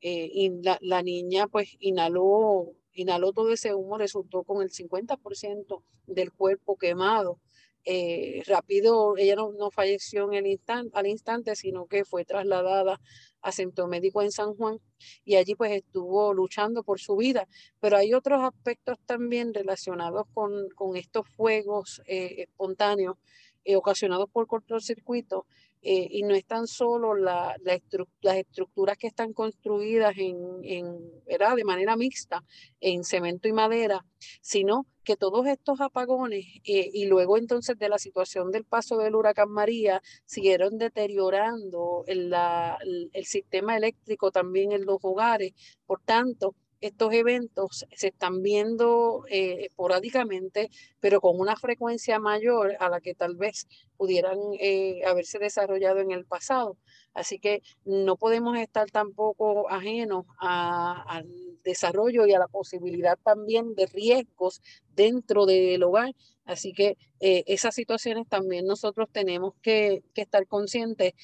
y 0.00 0.50
la, 0.62 0.78
la, 0.80 1.02
niña 1.02 1.48
pues 1.48 1.76
inhaló, 1.80 2.72
inhaló 2.92 3.32
todo 3.32 3.52
ese 3.52 3.74
humo, 3.74 3.98
resultó 3.98 4.44
con 4.44 4.62
el 4.62 4.70
50% 4.70 5.82
del 6.06 6.32
cuerpo 6.32 6.76
quemado. 6.76 7.40
Eh, 7.90 8.42
rápido, 8.46 9.16
ella 9.16 9.34
no, 9.34 9.50
no 9.52 9.70
falleció 9.70 10.24
en 10.24 10.34
el 10.34 10.46
instante, 10.46 10.90
al 10.92 11.06
instante, 11.06 11.56
sino 11.56 11.86
que 11.86 12.04
fue 12.04 12.26
trasladada 12.26 13.00
a 13.40 13.50
Centro 13.50 13.86
Médico 13.86 14.20
en 14.20 14.30
San 14.30 14.54
Juan 14.56 14.78
y 15.24 15.36
allí 15.36 15.54
pues 15.54 15.72
estuvo 15.72 16.34
luchando 16.34 16.82
por 16.82 17.00
su 17.00 17.16
vida. 17.16 17.48
Pero 17.80 17.96
hay 17.96 18.12
otros 18.12 18.42
aspectos 18.42 18.98
también 19.06 19.54
relacionados 19.54 20.26
con, 20.34 20.68
con 20.74 20.96
estos 20.98 21.26
fuegos 21.30 22.02
eh, 22.04 22.42
espontáneos 22.42 23.16
eh, 23.64 23.76
ocasionados 23.76 24.28
por 24.30 24.46
cortocircuito 24.46 25.46
eh, 25.82 26.08
y 26.10 26.22
no 26.22 26.34
es 26.34 26.44
tan 26.44 26.66
solo 26.66 27.14
la, 27.14 27.56
las 27.62 28.36
estructuras 28.36 28.98
que 28.98 29.06
están 29.06 29.32
construidas 29.32 30.14
en, 30.16 30.36
en, 30.62 30.98
de 31.26 31.64
manera 31.64 31.96
mixta 31.96 32.44
en 32.80 33.04
cemento 33.04 33.48
y 33.48 33.52
madera, 33.52 34.04
sino 34.40 34.86
que 35.04 35.16
todos 35.16 35.46
estos 35.46 35.80
apagones 35.80 36.44
eh, 36.64 36.90
y 36.92 37.06
luego 37.06 37.38
entonces 37.38 37.78
de 37.78 37.88
la 37.88 37.98
situación 37.98 38.50
del 38.50 38.64
paso 38.64 38.98
del 38.98 39.14
huracán 39.14 39.50
María 39.50 40.02
siguieron 40.26 40.76
deteriorando 40.76 42.04
el, 42.06 42.30
la, 42.30 42.76
el, 42.84 43.24
sistema 43.24 43.76
eléctrico 43.76 44.30
también 44.30 44.72
en 44.72 44.84
los 44.84 44.98
hogares. 45.02 45.52
Por 45.86 46.02
tanto, 46.02 46.54
estos 46.80 47.12
eventos 47.12 47.86
se 47.94 48.08
están 48.08 48.42
viendo 48.42 49.24
eh, 49.28 49.66
esporádicamente, 49.66 50.70
pero 51.00 51.20
con 51.20 51.38
una 51.40 51.56
frecuencia 51.56 52.18
mayor 52.18 52.76
a 52.78 52.88
la 52.88 53.00
que 53.00 53.14
tal 53.14 53.36
vez 53.36 53.66
pudieran 53.96 54.38
eh, 54.60 55.00
haberse 55.06 55.38
desarrollado 55.38 55.98
en 56.00 56.12
el 56.12 56.24
pasado. 56.24 56.76
Así 57.14 57.40
que 57.40 57.62
no 57.84 58.16
podemos 58.16 58.56
estar 58.58 58.90
tampoco 58.90 59.68
ajenos 59.70 60.24
al 60.38 61.26
desarrollo 61.64 62.26
y 62.26 62.32
a 62.32 62.38
la 62.38 62.46
posibilidad 62.46 63.18
también 63.24 63.74
de 63.74 63.86
riesgos 63.86 64.62
dentro 64.94 65.46
del 65.46 65.82
hogar. 65.82 66.14
Así 66.44 66.72
que 66.72 66.96
eh, 67.18 67.42
esas 67.46 67.74
situaciones 67.74 68.28
también 68.28 68.66
nosotros 68.66 69.08
tenemos 69.10 69.54
que, 69.62 70.04
estar 70.14 70.46
conscientes 70.46 71.14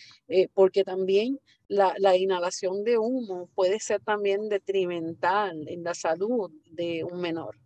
porque 0.55 0.85
también 0.85 1.39
la, 1.75 2.16
inhalación 2.16 2.85
de 2.85 2.99
humo 2.99 3.49
puede 3.54 3.81
ser 3.81 4.00
también 4.00 4.49
detrimental 4.49 5.69
en 5.69 5.83
la 5.83 5.95
salud 5.95 6.50
de 6.71 7.04
un 7.04 7.21
menor. 7.21 7.57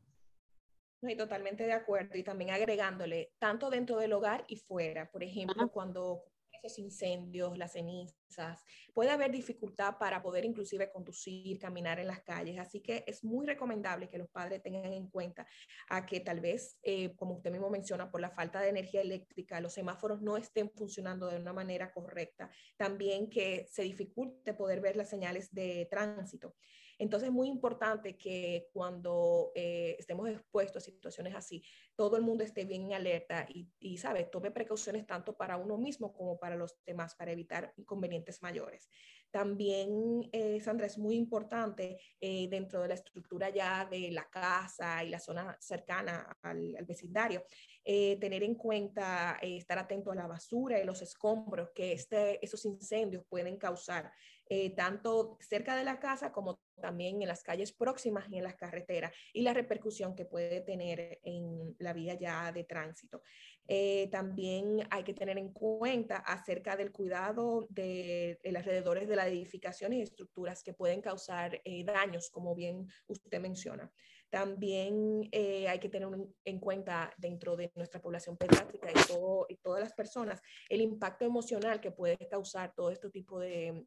Estoy 1.01 1.17
totalmente 1.17 1.65
de 1.65 1.73
acuerdo 1.73 2.19
y 2.19 2.25
también 2.25 2.51
agregándole, 2.51 3.31
tanto 3.39 3.71
dentro 3.71 3.99
del 3.99 4.13
hogar 4.13 4.45
y 4.49 4.57
fuera, 4.57 5.11
por 5.11 5.23
ejemplo, 5.23 5.69
cuando 5.71 6.25
esos 6.63 6.79
incendios, 6.79 7.57
las 7.57 7.73
cenizas, 7.73 8.65
puede 8.93 9.11
haber 9.11 9.31
dificultad 9.31 9.97
para 9.99 10.23
poder 10.23 10.45
inclusive 10.45 10.91
conducir, 10.91 11.59
caminar 11.59 11.99
en 11.99 12.07
las 12.07 12.21
calles. 12.21 12.59
Así 12.59 12.81
que 12.81 13.05
es 13.07 13.25
muy 13.25 13.47
recomendable 13.47 14.09
que 14.09 14.19
los 14.19 14.29
padres 14.29 14.63
tengan 14.63 14.93
en 14.93 15.09
cuenta 15.09 15.47
a 15.89 16.05
que 16.05 16.21
tal 16.21 16.41
vez, 16.41 16.79
eh, 16.83 17.15
como 17.17 17.35
usted 17.35 17.51
mismo 17.51 17.71
menciona, 17.71 18.11
por 18.11 18.21
la 18.21 18.31
falta 18.31 18.61
de 18.61 18.69
energía 18.69 19.01
eléctrica, 19.01 19.61
los 19.61 19.75
semáforos 19.75 20.21
no 20.21 20.37
estén 20.37 20.71
funcionando 20.71 21.29
de 21.29 21.37
una 21.37 21.53
manera 21.53 21.93
correcta. 21.93 22.51
También 22.77 23.31
que 23.31 23.67
se 23.71 23.83
dificulte 23.83 24.55
poder 24.55 24.81
ver 24.81 24.97
las 24.97 25.09
señales 25.09 25.53
de 25.53 25.87
tránsito. 25.91 26.55
Entonces 26.99 27.29
es 27.29 27.35
muy 27.35 27.49
importante 27.49 28.17
que 28.17 28.69
cuando 28.73 29.53
eh, 29.55 29.97
estemos 29.99 30.29
expuestos 30.29 30.83
a 30.83 30.87
situaciones 30.87 31.35
así, 31.35 31.63
todo 31.95 32.17
el 32.17 32.23
mundo 32.23 32.43
esté 32.43 32.65
bien 32.65 32.87
en 32.87 32.95
alerta 32.95 33.47
y, 33.49 33.69
y, 33.79 33.97
¿sabe? 33.99 34.25
Tome 34.25 34.51
precauciones 34.51 35.07
tanto 35.07 35.37
para 35.37 35.57
uno 35.57 35.79
mismo 35.79 36.13
como 36.13 36.39
para 36.39 36.57
los 36.57 36.77
demás 36.85 37.15
para 37.15 37.33
evitar 37.33 37.73
inconvenientes 37.77 38.43
mayores. 38.43 38.89
También, 39.31 40.29
eh, 40.33 40.59
Sandra, 40.61 40.87
es 40.87 40.99
muy 40.99 41.17
importante 41.17 41.99
eh, 42.21 42.49
dentro 42.49 42.83
de 42.83 42.89
la 42.89 42.95
estructura 42.95 43.51
ya 43.51 43.85
de 43.85 44.11
la 44.11 44.29
casa 44.29 45.05
y 45.05 45.11
la 45.11 45.21
zona 45.21 45.57
cercana 45.61 46.37
al, 46.43 46.77
vecindario, 46.87 47.45
tener 47.85 48.43
en 48.43 48.55
cuenta 48.55 49.39
estar 49.41 49.79
atento 49.79 50.11
a 50.11 50.15
la 50.15 50.27
basura 50.27 50.79
y 50.79 50.85
los 50.85 51.01
escombros 51.01 51.71
que 51.75 51.93
este, 51.93 52.45
esos 52.45 52.65
incendios 52.67 53.25
pueden 53.29 53.57
causar. 53.57 54.13
Eh, 54.51 54.71
tanto 54.71 55.37
cerca 55.41 55.77
de 55.77 55.85
la 55.85 55.99
casa 56.01 56.33
como 56.33 56.61
también 56.81 57.21
en 57.21 57.29
las 57.29 57.43
calles 57.43 57.73
próximas 57.73 58.29
y 58.31 58.39
en 58.39 58.45
las 58.45 58.57
carreteras, 58.57 59.13
y 59.33 59.43
la 59.43 59.53
repercusión 59.53 60.15
que 60.15 60.25
puede 60.25 60.61
tener 60.63 61.21
en 61.23 61.77
la 61.79 61.93
vía 61.93 62.15
ya 62.15 62.51
de 62.53 62.65
tránsito. 62.65 63.23
Eh, 63.69 64.09
también 64.11 64.87
hay 64.91 65.05
que 65.05 65.15
tener 65.15 65.39
en 65.39 65.53
cuenta 65.53 66.17
acerca 66.17 66.77
del 66.77 66.91
cuidado 66.91 67.67
de, 67.69 68.39
los 68.43 68.57
alrededores 68.57 69.09
de 69.09 69.17
las 69.17 69.29
edificaciones 69.29 69.99
y 69.99 70.03
estructuras 70.03 70.63
que 70.63 70.73
pueden 70.73 71.03
causar 71.03 71.61
eh, 71.65 71.85
daños, 71.85 72.31
como 72.31 72.55
bien 72.55 72.89
usted 73.07 73.41
menciona. 73.41 73.93
También 74.31 75.31
hay 75.33 75.79
que 75.79 75.89
tener 75.89 76.09
en 76.45 76.61
cuenta 76.61 77.15
dentro 77.17 77.57
de 77.57 77.73
nuestra 77.75 78.03
población 78.03 78.37
pediátrica 78.37 78.91
y, 78.91 79.07
todo, 79.07 79.47
y 79.49 79.57
todas 79.57 79.81
las 79.81 79.95
personas 79.95 80.43
el 80.69 80.83
impacto 80.83 81.25
emocional 81.25 81.81
que 81.81 81.91
puede 81.91 82.17
causar 82.29 82.75
todo 82.75 82.91
este 82.91 83.11
tipo 83.11 83.39
de, 83.41 83.87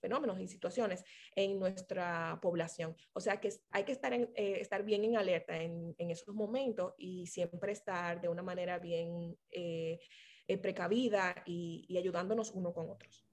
fenómenos 0.00 0.40
y 0.40 0.48
situaciones 0.48 1.04
en 1.34 1.58
nuestra 1.58 2.38
población. 2.40 2.96
O 3.12 3.20
sea 3.20 3.40
que 3.40 3.52
hay 3.70 3.84
que 3.84 3.92
estar, 3.92 4.12
eh, 4.12 4.28
estar 4.34 4.84
bien 4.84 5.04
en 5.04 5.16
alerta 5.16 5.60
en, 5.60 5.94
esos 5.98 6.34
momentos 6.34 6.94
y 6.98 7.26
siempre 7.26 7.72
estar 7.72 8.20
de 8.20 8.28
una 8.28 8.42
manera 8.42 8.78
bien 8.78 9.36
eh, 9.50 9.98
eh, 10.46 10.58
precavida 10.58 11.42
y, 11.46 11.84
y, 11.88 11.98
ayudándonos 11.98 12.52
uno 12.52 12.72
con 12.72 12.90
otros. 12.90 13.26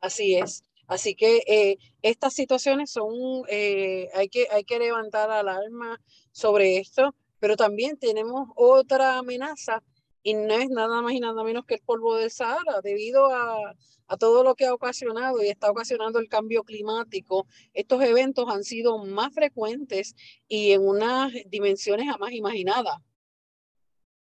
Así 0.00 0.36
es. 0.36 0.64
Así 0.86 1.14
que 1.14 1.78
estas 2.02 2.34
situaciones 2.34 2.90
son, 2.90 3.44
hay, 3.48 4.28
que, 4.28 4.48
hay 4.50 4.64
que 4.64 4.78
levantar 4.80 5.30
alarma 5.30 6.00
sobre 6.32 6.78
esto, 6.78 7.14
pero 7.38 7.56
también 7.56 7.96
tenemos 7.96 8.48
otra 8.56 9.18
amenaza 9.18 9.84
y 10.22 10.34
no 10.34 10.54
es 10.54 10.68
nada 10.68 11.00
más 11.02 11.12
y 11.12 11.20
nada 11.20 11.42
menos 11.44 11.64
que 11.66 11.74
el 11.74 11.80
polvo 11.80 12.16
del 12.16 12.30
Sahara, 12.30 12.80
debido 12.82 13.26
a, 13.32 13.74
a 14.06 14.16
todo 14.16 14.42
lo 14.42 14.54
que 14.54 14.66
ha 14.66 14.74
ocasionado 14.74 15.42
y 15.42 15.48
está 15.48 15.70
ocasionando 15.70 16.18
el 16.18 16.28
cambio 16.28 16.64
climático. 16.64 17.46
Estos 17.72 18.02
eventos 18.02 18.46
han 18.48 18.64
sido 18.64 18.98
más 19.04 19.32
frecuentes 19.32 20.16
y 20.48 20.72
en 20.72 20.86
unas 20.86 21.32
dimensiones 21.46 22.06
jamás 22.06 22.32
imaginadas. 22.32 22.96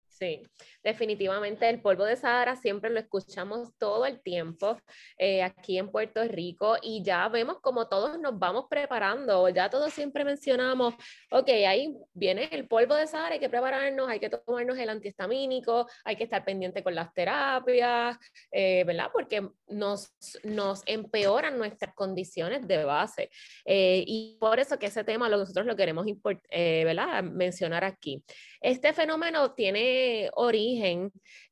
Sí, 0.08 0.42
definitivamente 0.88 1.68
el 1.68 1.80
polvo 1.80 2.04
de 2.04 2.16
Sahara 2.16 2.56
siempre 2.56 2.88
lo 2.90 2.98
escuchamos 2.98 3.76
todo 3.78 4.06
el 4.06 4.20
tiempo 4.22 4.78
eh, 5.18 5.42
aquí 5.42 5.78
en 5.78 5.90
Puerto 5.90 6.24
Rico 6.24 6.76
y 6.82 7.02
ya 7.02 7.28
vemos 7.28 7.58
como 7.60 7.88
todos 7.88 8.18
nos 8.18 8.38
vamos 8.38 8.66
preparando, 8.70 9.48
ya 9.50 9.68
todos 9.68 9.92
siempre 9.92 10.24
mencionamos, 10.24 10.94
ok, 11.30 11.48
ahí 11.68 11.94
viene 12.14 12.48
el 12.52 12.66
polvo 12.66 12.94
de 12.94 13.06
Sahara, 13.06 13.34
hay 13.34 13.40
que 13.40 13.50
prepararnos, 13.50 14.08
hay 14.08 14.18
que 14.18 14.30
tomarnos 14.30 14.78
el 14.78 14.88
antihistamínico, 14.88 15.86
hay 16.04 16.16
que 16.16 16.24
estar 16.24 16.42
pendiente 16.44 16.82
con 16.82 16.94
las 16.94 17.12
terapias, 17.12 18.16
eh, 18.50 18.84
¿verdad? 18.84 19.10
Porque 19.12 19.46
nos, 19.68 20.10
nos 20.42 20.82
empeoran 20.86 21.58
nuestras 21.58 21.94
condiciones 21.94 22.66
de 22.66 22.84
base 22.84 23.30
eh, 23.66 24.04
y 24.06 24.38
por 24.40 24.58
eso 24.58 24.78
que 24.78 24.86
ese 24.86 25.04
tema 25.04 25.28
nosotros 25.28 25.66
lo 25.66 25.76
queremos 25.76 26.06
¿verdad? 26.50 27.22
mencionar 27.22 27.84
aquí. 27.84 28.24
Este 28.60 28.92
fenómeno 28.92 29.52
tiene 29.52 30.30
origen 30.34 30.77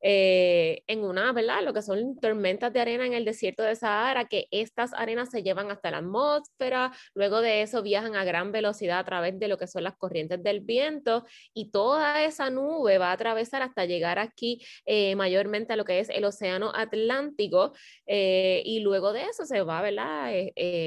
eh, 0.01 0.83
en 0.87 1.05
una, 1.05 1.33
¿verdad? 1.33 1.63
Lo 1.63 1.73
que 1.73 1.83
son 1.83 2.19
tormentas 2.19 2.73
de 2.73 2.81
arena 2.81 3.07
en 3.07 3.13
el 3.13 3.25
desierto 3.25 3.63
de 3.63 3.77
Sahara, 3.77 4.27
que 4.27 4.47
estas 4.51 4.93
arenas 4.95 5.31
se 5.31 5.43
llevan 5.43 5.71
hasta 5.71 5.91
la 5.91 5.99
atmósfera, 5.99 6.93
luego 7.15 7.41
de 7.41 7.63
eso 7.63 7.83
viajan 7.83 8.17
a 8.17 8.25
gran 8.25 8.53
velocidad 8.53 8.99
a 8.99 9.05
través 9.05 9.39
de 9.39 9.49
lo 9.49 9.59
que 9.59 9.67
son 9.67 9.85
las 9.85 9.97
corrientes 9.97 10.43
del 10.43 10.61
viento 10.61 11.25
y 11.55 11.71
toda 11.71 12.25
esa 12.25 12.51
nube 12.51 12.99
va 12.99 13.11
a 13.11 13.13
atravesar 13.13 13.63
hasta 13.63 13.85
llegar 13.85 14.19
aquí 14.19 14.65
eh, 14.85 15.15
mayormente 15.17 15.73
a 15.73 15.77
lo 15.77 15.85
que 15.85 16.01
es 16.01 16.09
el 16.09 16.25
océano 16.25 16.73
Atlántico 16.75 17.73
eh, 18.07 18.63
y 18.65 18.81
luego 18.81 19.13
de 19.13 19.25
eso 19.25 19.45
se 19.45 19.63
va, 19.63 19.83
¿verdad? 19.83 20.33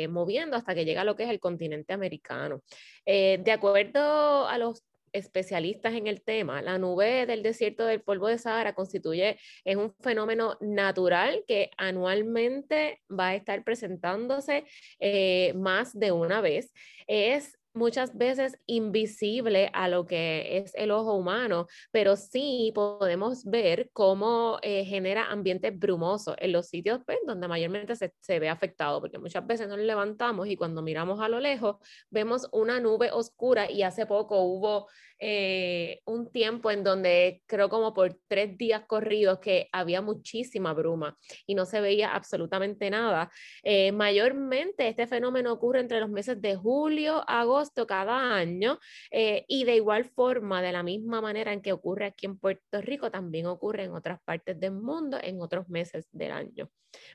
moviendo 0.09 0.55
hasta 0.57 0.75
que 0.75 0.85
llega 0.85 1.01
a 1.01 1.03
lo 1.03 1.15
que 1.15 1.23
es 1.23 1.29
el 1.29 1.39
continente 1.39 1.93
americano. 1.93 2.61
de 3.05 3.51
acuerdo 3.51 4.47
a 4.47 4.57
los 4.57 4.83
especialistas 5.13 5.93
en 5.93 6.07
el 6.07 6.21
tema, 6.21 6.61
la 6.61 6.77
nube 6.77 7.25
del 7.25 7.43
desierto 7.43 7.85
del 7.85 8.01
polvo 8.01 8.27
de 8.27 8.37
Sahara 8.37 8.73
constituye, 8.73 9.37
es 9.63 9.75
un 9.75 9.93
fenómeno 10.01 10.57
natural 10.61 11.43
que 11.47 11.71
anualmente 11.77 13.01
va 13.11 13.29
a 13.29 13.35
estar 13.35 13.63
presentándose 13.63 14.65
eh, 14.99 15.53
más 15.55 15.97
de 15.97 16.11
una 16.11 16.41
vez. 16.41 16.73
Es 17.07 17.58
muchas 17.73 18.17
veces 18.17 18.57
invisible 18.65 19.69
a 19.73 19.87
lo 19.87 20.05
que 20.05 20.57
es 20.57 20.73
el 20.75 20.91
ojo 20.91 21.15
humano, 21.15 21.67
pero 21.91 22.15
sí 22.15 22.71
podemos 22.73 23.45
ver 23.45 23.89
cómo 23.93 24.59
eh, 24.61 24.85
genera 24.85 25.29
ambientes 25.31 25.77
brumosos 25.77 26.35
en 26.39 26.51
los 26.51 26.67
sitios 26.67 27.01
pues, 27.05 27.19
donde 27.25 27.47
mayormente 27.47 27.95
se, 27.95 28.13
se, 28.21 28.39
ve 28.39 28.49
afectado, 28.49 28.99
porque 29.01 29.19
muchas 29.19 29.45
veces 29.45 29.67
nos 29.67 29.79
levantamos 29.79 30.47
y 30.47 30.55
cuando 30.55 30.81
miramos 30.81 31.21
a 31.21 31.29
lo 31.29 31.39
lejos 31.39 31.77
vemos 32.09 32.47
una 32.51 32.79
nube 32.79 33.11
oscura 33.11 33.69
y 33.69 33.83
hace 33.83 34.05
poco 34.05 34.41
hubo 34.41 34.87
eh, 35.19 36.01
un 36.05 36.31
tiempo 36.31 36.71
en 36.71 36.83
donde 36.83 37.41
creo 37.45 37.69
como 37.69 37.93
por 37.93 38.17
tres 38.27 38.57
días 38.57 38.83
corridos 38.87 39.39
que 39.39 39.67
había 39.71 40.01
muchísima 40.01 40.73
bruma 40.73 41.17
y 41.45 41.55
no 41.55 41.65
se 41.65 41.81
veía 41.81 42.13
absolutamente 42.13 42.89
nada. 42.89 43.29
Eh, 43.63 43.91
mayormente 43.91 44.87
este 44.87 45.07
fenómeno 45.07 45.53
ocurre 45.53 45.81
entre 45.81 45.99
los 45.99 46.09
meses 46.09 46.41
de 46.41 46.55
julio, 46.55 47.23
agosto 47.27 47.85
cada 47.85 48.33
año 48.35 48.79
eh, 49.11 49.45
y 49.47 49.65
de 49.65 49.75
igual 49.75 50.05
forma, 50.05 50.61
de 50.61 50.71
la 50.71 50.83
misma 50.83 51.21
manera 51.21 51.53
en 51.53 51.61
que 51.61 51.73
ocurre 51.73 52.05
aquí 52.05 52.25
en 52.25 52.37
Puerto 52.37 52.81
Rico, 52.81 53.11
también 53.11 53.47
ocurre 53.47 53.83
en 53.83 53.93
otras 53.93 54.21
partes 54.23 54.59
del 54.59 54.71
mundo 54.71 55.17
en 55.21 55.41
otros 55.41 55.67
meses 55.69 56.07
del 56.11 56.31
año. 56.31 56.69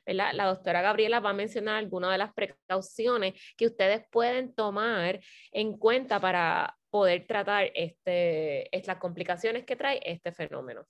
La 0.06 0.46
doctora 0.46 0.82
Gabriela 0.82 1.20
va 1.20 1.30
a 1.30 1.34
mencionar 1.34 1.76
algunas 1.76 2.12
de 2.12 2.18
las 2.18 2.32
precauciones 2.32 3.34
que 3.56 3.66
ustedes 3.66 4.04
pueden 4.10 4.54
tomar 4.54 5.20
en 5.50 5.76
cuenta 5.78 6.20
para 6.20 6.76
poder 6.94 7.26
tratar 7.26 7.72
este, 7.74 8.70
las 8.86 8.98
complicaciones 8.98 9.64
que 9.64 9.74
trae 9.74 10.00
este 10.04 10.30
fenómeno. 10.30 10.86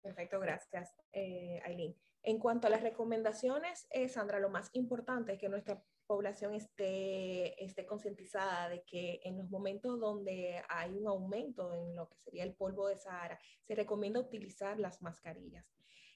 Perfecto, 0.00 0.38
gracias, 0.38 0.94
eh, 1.12 1.60
Aileen. 1.64 1.96
En 2.22 2.38
cuanto 2.38 2.68
a 2.68 2.70
las 2.70 2.80
recomendaciones, 2.80 3.88
eh, 3.90 4.08
Sandra, 4.08 4.38
lo 4.38 4.50
más 4.50 4.70
importante 4.72 5.32
es 5.32 5.40
que 5.40 5.48
nuestra 5.48 5.82
población 6.06 6.54
esté, 6.54 7.60
esté 7.64 7.86
concientizada 7.86 8.68
de 8.68 8.84
que 8.84 9.18
en 9.24 9.36
los 9.36 9.50
momentos 9.50 9.98
donde 9.98 10.62
hay 10.68 10.94
un 10.94 11.08
aumento 11.08 11.74
en 11.74 11.96
lo 11.96 12.08
que 12.08 12.18
sería 12.18 12.44
el 12.44 12.54
polvo 12.54 12.86
de 12.86 12.96
Sahara, 12.96 13.40
se 13.64 13.74
recomienda 13.74 14.20
utilizar 14.20 14.78
las 14.78 15.02
mascarillas 15.02 15.66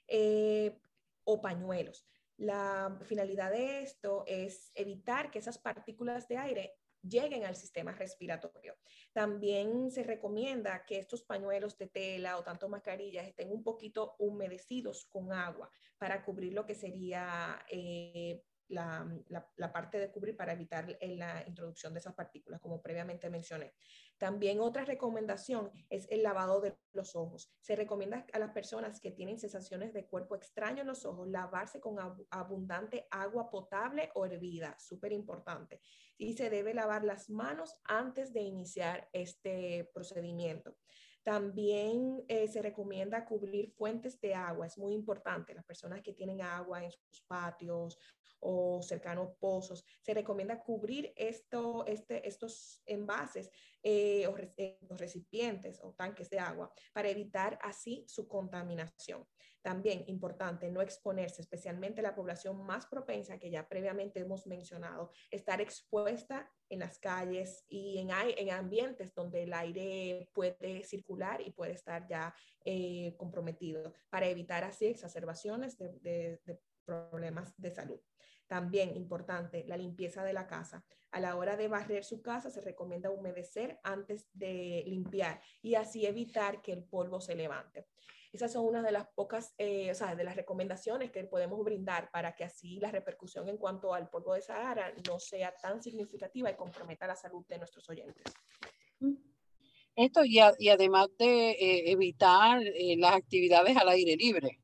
eh, 0.07 0.79
o 1.25 1.43
pañuelos. 1.43 2.07
La 2.37 2.97
finalidad 3.03 3.51
de 3.51 3.83
esto 3.83 4.23
es 4.29 4.71
evitar 4.77 5.33
que 5.33 5.41
esas 5.41 5.59
partículas 5.59 6.29
de 6.29 6.37
aire 6.37 6.75
lleguen 7.09 7.45
al 7.45 7.57
sistema 7.57 7.93
respiratorio. 7.93 8.77
También 9.13 9.91
se 9.91 10.03
recomienda 10.03 10.85
que 10.87 10.99
estos 10.99 11.23
pañuelos 11.23 11.77
de 11.79 11.89
tela 11.89 12.39
o 12.39 12.43
tanto 12.43 12.69
mascarillas 12.69 13.27
estén 13.27 13.51
un 13.51 13.63
poquito 13.63 14.17
humedecidos 14.19 15.07
con 15.07 15.33
agua 15.33 15.71
para 15.99 16.25
cubrir 16.25 16.53
lo 16.53 16.67
que 16.67 16.75
sería 16.75 17.65
eh, 17.69 18.43
la, 18.75 19.73
parte 19.73 19.99
de 19.99 20.11
cubrir 20.11 20.37
para 20.37 20.53
evitar 20.53 20.87
la 21.01 21.45
introducción 21.47 21.95
de 21.95 22.01
esas 22.01 22.15
partículas, 22.15 22.61
como 22.61 22.83
previamente 22.83 23.31
mencioné. 23.31 23.75
También 24.19 24.61
otra 24.61 24.85
recomendación 24.85 25.71
es 25.89 26.07
el 26.11 26.23
lavado 26.23 26.61
de 26.61 26.77
los 26.93 27.17
ojos. 27.17 27.53
Se 27.61 27.77
recomienda 27.77 28.27
a 28.33 28.39
las 28.39 28.51
personas 28.51 29.01
que 29.01 29.11
tienen 29.11 29.39
sensaciones 29.39 29.93
de 29.93 30.07
cuerpo 30.07 30.37
extraño 30.37 30.83
en 30.83 30.89
los 30.89 31.05
ojos 31.05 31.29
lavarse 31.29 31.81
con 31.81 31.97
abundante 32.31 33.07
agua 33.11 33.51
potable 33.51 34.11
o 34.15 34.27
hervida, 34.27 34.77
súper 34.79 35.13
importante. 35.13 35.81
Y 36.17 36.35
se 36.35 36.51
debe 36.51 36.75
lavar 36.75 37.05
las 37.05 37.31
manos 37.31 37.75
antes 37.85 38.33
de 38.33 38.43
iniciar 38.43 39.09
este 39.13 39.91
procedimiento. 39.93 40.77
También 41.25 42.23
eh, 42.29 42.47
se 42.49 42.61
recomienda 42.61 43.25
cubrir 43.25 43.71
fuentes 43.71 44.21
de 44.21 44.35
agua, 44.35 44.67
es 44.67 44.77
muy 44.77 44.93
importante. 44.93 45.55
Las 45.55 45.65
personas 45.65 46.03
que 46.03 46.13
tienen 46.13 46.43
agua 46.43 46.85
en 46.85 46.91
sus 46.91 47.23
patios 47.23 47.99
o 48.45 48.83
cercanos 48.83 49.31
pozos, 49.41 49.85
se 50.03 50.15
recomienda 50.15 50.63
cubrir 50.63 51.13
esto, 51.17 51.85
este, 51.87 52.27
estos 52.29 52.83
envases 52.85 53.51
eh, 53.83 54.27
o 54.27 54.37
eh, 54.39 54.79
recipientes 54.91 55.81
o 55.83 55.93
tanques 55.93 56.29
de 56.29 56.39
agua 56.39 56.71
para 56.93 57.09
evitar 57.09 57.59
así 57.63 58.05
su 58.07 58.29
contaminación. 58.29 59.27
También 59.63 60.05
importante 60.09 60.71
no 60.71 60.83
exponerse, 60.83 61.41
especialmente 61.41 62.03
la 62.03 62.15
población 62.15 62.63
más 62.67 62.87
propensa 62.87 63.39
que 63.39 63.51
ya 63.51 63.67
previamente 63.67 64.21
hemos 64.21 64.47
mencionado, 64.47 65.11
estar 65.31 65.63
expuesta 65.63 66.51
en 66.69 66.81
las 66.81 66.99
calles 66.99 67.65
y 67.67 67.99
en, 67.99 68.11
en 68.11 68.51
ambientes 68.51 69.15
donde 69.15 69.45
el 69.45 69.55
aire 69.55 70.29
puede 70.35 70.85
circular 70.85 71.41
y 71.41 71.51
puede 71.51 71.73
estar 71.73 72.07
ya 72.07 72.35
eh, 72.63 73.15
comprometido 73.17 73.95
para 74.11 74.27
evitar 74.27 74.65
así 74.65 74.85
exacerbaciones 74.85 75.79
de 75.79 76.41
problemas 76.85 77.55
de 77.57 77.71
salud. 77.71 78.01
También 78.55 78.95
importante, 78.95 79.65
la 79.67 79.77
limpieza 79.77 80.23
de 80.23 80.33
la 80.33 80.47
casa. 80.47 80.85
A 81.11 81.19
la 81.19 81.35
hora 81.35 81.57
de 81.57 81.67
barrer 81.67 82.05
su 82.05 82.23
casa 82.23 82.51
se 82.51 82.61
recomienda 82.61 83.11
humedecer 83.11 83.81
antes 83.83 84.29
de 84.33 84.85
limpiar 84.87 85.41
y 85.61 85.75
así 85.75 86.07
evitar 86.07 86.63
que 86.63 86.71
el 86.71 86.85
polvo 86.85 87.21
se 87.21 87.35
levante. 87.35 87.89
Esas 88.33 88.53
son 88.53 88.65
una 88.65 88.81
de 88.81 88.93
las 88.93 89.09
pocas, 89.09 89.57
eh, 89.59 89.91
o 89.91 89.95
sea, 89.97 90.15
de 90.15 90.23
las 90.23 90.37
recomendaciones 90.37 91.11
que 91.11 91.25
podemos 91.25 91.65
brindar 91.65 92.13
para 92.13 92.37
que 92.37 92.45
así 92.45 92.79
la 92.79 92.93
repercusión 92.93 93.49
en 93.49 93.59
cuanto 93.59 93.93
al 93.93 94.09
polvo 94.09 94.35
de 94.35 94.43
Sahara 94.43 94.95
no 95.09 95.19
sea 95.19 95.53
tan 95.61 95.83
significativa 95.83 96.49
y 96.49 96.55
comprometa 96.55 97.09
la 97.09 97.17
salud 97.17 97.45
de 97.49 97.59
nuestros 97.59 97.91
oyentes. 97.91 98.23
Esto 99.97 100.25
y, 100.25 100.39
además 100.39 101.09
de 101.19 101.51
eh, 101.51 101.91
evitar 101.91 102.63
eh, 102.63 102.95
las 102.99 103.17
actividades 103.17 103.77
al 103.77 103.89
aire 103.89 104.15
libre. 104.15 104.61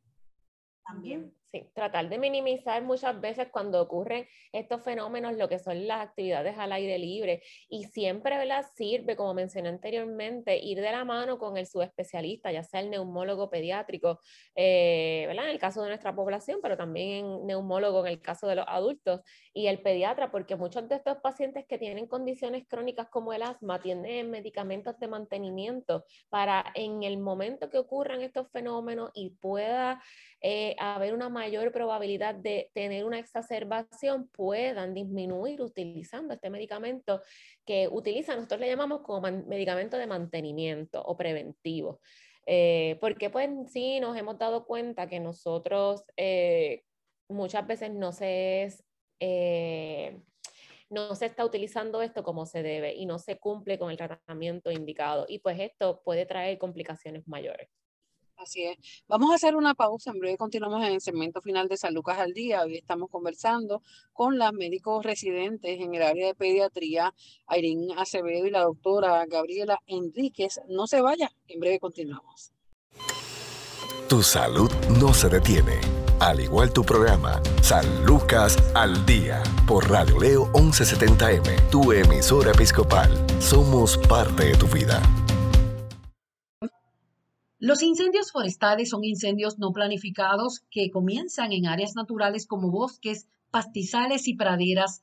También. 0.87 1.40
Sí, 1.53 1.69
tratar 1.75 2.09
de 2.09 2.17
minimizar 2.17 2.81
muchas 2.85 3.21
veces 3.21 3.49
cuando 3.51 3.83
ocurren 3.83 4.25
estos 4.53 4.85
fenómenos 4.85 5.37
lo 5.37 5.49
que 5.49 5.59
son 5.59 5.89
las 5.89 6.01
actividades 6.01 6.57
al 6.57 6.71
aire 6.71 6.97
libre 6.97 7.43
y 7.69 7.85
siempre 7.87 8.37
¿verdad? 8.39 8.65
sirve, 8.77 9.17
como 9.17 9.35
mencioné 9.35 9.69
anteriormente, 9.69 10.59
ir 10.59 10.81
de 10.81 10.93
la 10.93 11.05
mano 11.05 11.39
con 11.39 11.57
el 11.57 11.67
subespecialista, 11.67 12.53
ya 12.53 12.63
sea 12.63 12.79
el 12.79 12.91
neumólogo 12.91 13.51
pediátrico, 13.51 14.21
eh, 14.55 15.25
¿verdad? 15.27 15.47
en 15.47 15.51
el 15.51 15.59
caso 15.59 15.83
de 15.83 15.89
nuestra 15.89 16.15
población, 16.15 16.61
pero 16.63 16.77
también 16.77 17.45
neumólogo 17.45 18.07
en 18.07 18.13
el 18.13 18.23
caso 18.23 18.47
de 18.47 18.55
los 18.55 18.67
adultos 18.69 19.23
y 19.53 19.67
el 19.67 19.83
pediatra, 19.83 20.31
porque 20.31 20.55
muchos 20.55 20.89
de 20.89 20.95
estos 20.95 21.17
pacientes 21.17 21.67
que 21.67 21.79
tienen 21.79 22.07
condiciones 22.07 22.65
crónicas 22.69 23.09
como 23.09 23.33
el 23.33 23.43
asma 23.43 23.81
tienen 23.83 24.31
medicamentos 24.31 25.01
de 25.01 25.09
mantenimiento 25.09 26.05
para 26.29 26.65
en 26.77 27.03
el 27.03 27.19
momento 27.19 27.71
que 27.71 27.79
ocurran 27.79 28.23
estos 28.23 28.49
fenómenos 28.53 29.11
y 29.15 29.31
pueda 29.31 30.01
eh, 30.43 30.77
haber 30.79 31.13
una 31.13 31.29
mayor 31.41 31.73
probabilidad 31.73 32.35
de 32.35 32.71
tener 32.75 33.07
una 33.07 33.19
exacerbación, 33.19 34.29
puedan 34.29 34.93
disminuir 34.93 35.63
utilizando 35.63 36.35
este 36.35 36.51
medicamento 36.51 37.23
que 37.65 37.89
utiliza, 37.91 38.37
nosotros 38.37 38.61
le 38.61 38.69
llamamos 38.69 39.01
como 39.01 39.23
medicamento 39.23 39.97
de 39.97 40.07
mantenimiento 40.07 41.03
o 41.03 41.17
preventivo. 41.17 42.01
Eh, 42.47 42.99
porque 43.01 43.31
pues 43.31 43.49
sí 43.73 44.01
nos 44.01 44.17
hemos 44.19 44.37
dado 44.39 44.67
cuenta 44.67 45.09
que 45.09 45.19
nosotros 45.21 46.05
eh, 46.17 46.83
muchas 47.29 47.67
veces 47.67 47.91
no 47.91 48.13
se 48.13 48.65
es... 48.65 48.85
Eh, 49.21 50.21
no 50.91 51.15
se 51.15 51.27
está 51.27 51.45
utilizando 51.45 52.03
esto 52.03 52.25
como 52.25 52.47
se 52.47 52.65
debe 52.65 52.95
y 52.95 53.07
no 53.07 53.21
se 53.21 53.39
cumple 53.39 53.79
con 53.79 53.93
el 53.93 53.97
tratamiento 53.97 54.73
indicado 54.73 55.25
y 55.29 55.39
pues 55.39 55.61
esto 55.61 56.03
puede 56.05 56.27
traer 56.27 56.59
complicaciones 56.59 57.29
mayores. 57.29 57.69
Así 58.41 58.65
es. 58.65 58.79
Vamos 59.07 59.31
a 59.31 59.35
hacer 59.35 59.55
una 59.55 59.75
pausa. 59.75 60.13
En 60.13 60.19
breve 60.19 60.39
continuamos 60.39 60.83
en 60.83 60.95
el 60.95 61.01
segmento 61.03 61.43
final 61.43 61.69
de 61.69 61.77
San 61.77 61.93
Lucas 61.93 62.19
al 62.19 62.33
Día. 62.33 62.63
Hoy 62.63 62.77
estamos 62.77 63.11
conversando 63.11 63.83
con 64.15 64.39
las 64.39 64.55
médicos 64.55 65.05
residentes 65.05 65.79
en 65.79 65.95
el 65.95 66.03
área 66.03 66.29
de 66.29 66.35
pediatría, 66.35 67.13
Irene 67.55 67.95
Acevedo 67.99 68.47
y 68.47 68.51
la 68.51 68.63
doctora 68.63 69.27
Gabriela 69.27 69.79
Enríquez. 69.87 70.59
No 70.69 70.87
se 70.87 71.03
vaya. 71.03 71.31
En 71.49 71.61
breve 71.61 71.79
continuamos. 71.79 72.53
Tu 74.09 74.23
salud 74.23 74.71
no 74.99 75.13
se 75.13 75.29
detiene. 75.29 75.79
Al 76.19 76.41
igual 76.41 76.73
tu 76.73 76.83
programa, 76.83 77.43
San 77.63 78.05
Lucas 78.05 78.57
al 78.75 79.05
Día, 79.07 79.43
por 79.67 79.91
Radio 79.91 80.19
Leo 80.19 80.53
1170M, 80.53 81.71
tu 81.71 81.93
emisora 81.93 82.53
episcopal. 82.53 83.11
Somos 83.39 83.97
parte 83.97 84.47
de 84.47 84.55
tu 84.57 84.67
vida. 84.67 85.01
Los 87.63 87.83
incendios 87.83 88.33
forestales 88.33 88.89
son 88.89 89.05
incendios 89.05 89.59
no 89.59 89.71
planificados 89.73 90.61
que 90.71 90.89
comienzan 90.91 91.53
en 91.53 91.67
áreas 91.67 91.95
naturales 91.95 92.47
como 92.47 92.71
bosques, 92.71 93.29
pastizales 93.51 94.29
y 94.29 94.35
praderas. 94.35 95.03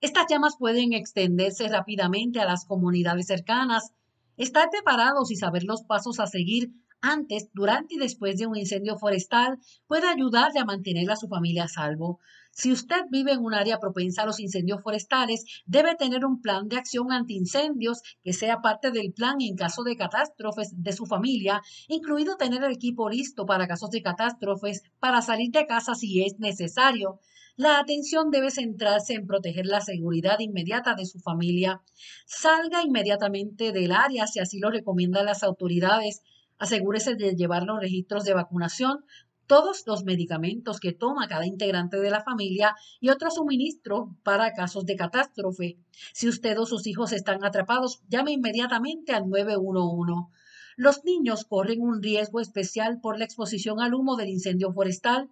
Estas 0.00 0.26
llamas 0.30 0.54
pueden 0.56 0.92
extenderse 0.92 1.66
rápidamente 1.66 2.38
a 2.38 2.44
las 2.44 2.64
comunidades 2.64 3.26
cercanas. 3.26 3.92
Estar 4.36 4.70
preparados 4.70 5.32
y 5.32 5.34
saber 5.34 5.64
los 5.64 5.82
pasos 5.82 6.20
a 6.20 6.28
seguir 6.28 6.70
antes, 7.00 7.50
durante 7.52 7.94
y 7.94 7.98
después 7.98 8.36
de 8.38 8.46
un 8.46 8.56
incendio 8.56 8.96
forestal 8.96 9.58
puede 9.86 10.08
ayudarle 10.08 10.60
a 10.60 10.64
mantener 10.64 11.10
a 11.10 11.16
su 11.16 11.28
familia 11.28 11.64
a 11.64 11.68
salvo. 11.68 12.18
Si 12.50 12.72
usted 12.72 13.02
vive 13.10 13.32
en 13.32 13.44
un 13.44 13.52
área 13.52 13.78
propensa 13.78 14.22
a 14.22 14.26
los 14.26 14.40
incendios 14.40 14.82
forestales, 14.82 15.44
debe 15.66 15.94
tener 15.94 16.24
un 16.24 16.40
plan 16.40 16.68
de 16.68 16.76
acción 16.76 17.12
antiincendios 17.12 18.00
que 18.24 18.32
sea 18.32 18.62
parte 18.62 18.90
del 18.90 19.12
plan 19.12 19.36
en 19.40 19.56
caso 19.56 19.82
de 19.84 19.96
catástrofes 19.96 20.72
de 20.82 20.92
su 20.92 21.04
familia, 21.04 21.62
incluido 21.88 22.36
tener 22.36 22.64
el 22.64 22.72
equipo 22.72 23.10
listo 23.10 23.44
para 23.44 23.68
casos 23.68 23.90
de 23.90 24.02
catástrofes 24.02 24.82
para 24.98 25.20
salir 25.20 25.50
de 25.50 25.66
casa 25.66 25.94
si 25.94 26.24
es 26.24 26.38
necesario. 26.38 27.20
La 27.58 27.78
atención 27.78 28.30
debe 28.30 28.50
centrarse 28.50 29.14
en 29.14 29.26
proteger 29.26 29.64
la 29.64 29.80
seguridad 29.80 30.40
inmediata 30.40 30.94
de 30.94 31.06
su 31.06 31.20
familia. 31.20 31.80
Salga 32.26 32.82
inmediatamente 32.82 33.72
del 33.72 33.92
área 33.92 34.26
si 34.26 34.40
así 34.40 34.58
lo 34.58 34.70
recomiendan 34.70 35.24
las 35.24 35.42
autoridades. 35.42 36.20
Asegúrese 36.58 37.14
de 37.14 37.34
llevar 37.34 37.64
los 37.64 37.80
registros 37.80 38.24
de 38.24 38.34
vacunación, 38.34 39.04
todos 39.46 39.84
los 39.86 40.04
medicamentos 40.04 40.80
que 40.80 40.92
toma 40.92 41.28
cada 41.28 41.46
integrante 41.46 41.98
de 41.98 42.10
la 42.10 42.22
familia 42.22 42.74
y 43.00 43.10
otro 43.10 43.30
suministro 43.30 44.16
para 44.22 44.52
casos 44.52 44.84
de 44.86 44.96
catástrofe. 44.96 45.78
Si 46.12 46.28
usted 46.28 46.58
o 46.58 46.66
sus 46.66 46.86
hijos 46.86 47.12
están 47.12 47.44
atrapados, 47.44 48.02
llame 48.08 48.32
inmediatamente 48.32 49.12
al 49.12 49.28
911. 49.28 50.32
Los 50.76 51.04
niños 51.04 51.44
corren 51.44 51.80
un 51.80 52.02
riesgo 52.02 52.40
especial 52.40 53.00
por 53.00 53.18
la 53.18 53.24
exposición 53.24 53.80
al 53.80 53.94
humo 53.94 54.16
del 54.16 54.28
incendio 54.28 54.72
forestal. 54.72 55.30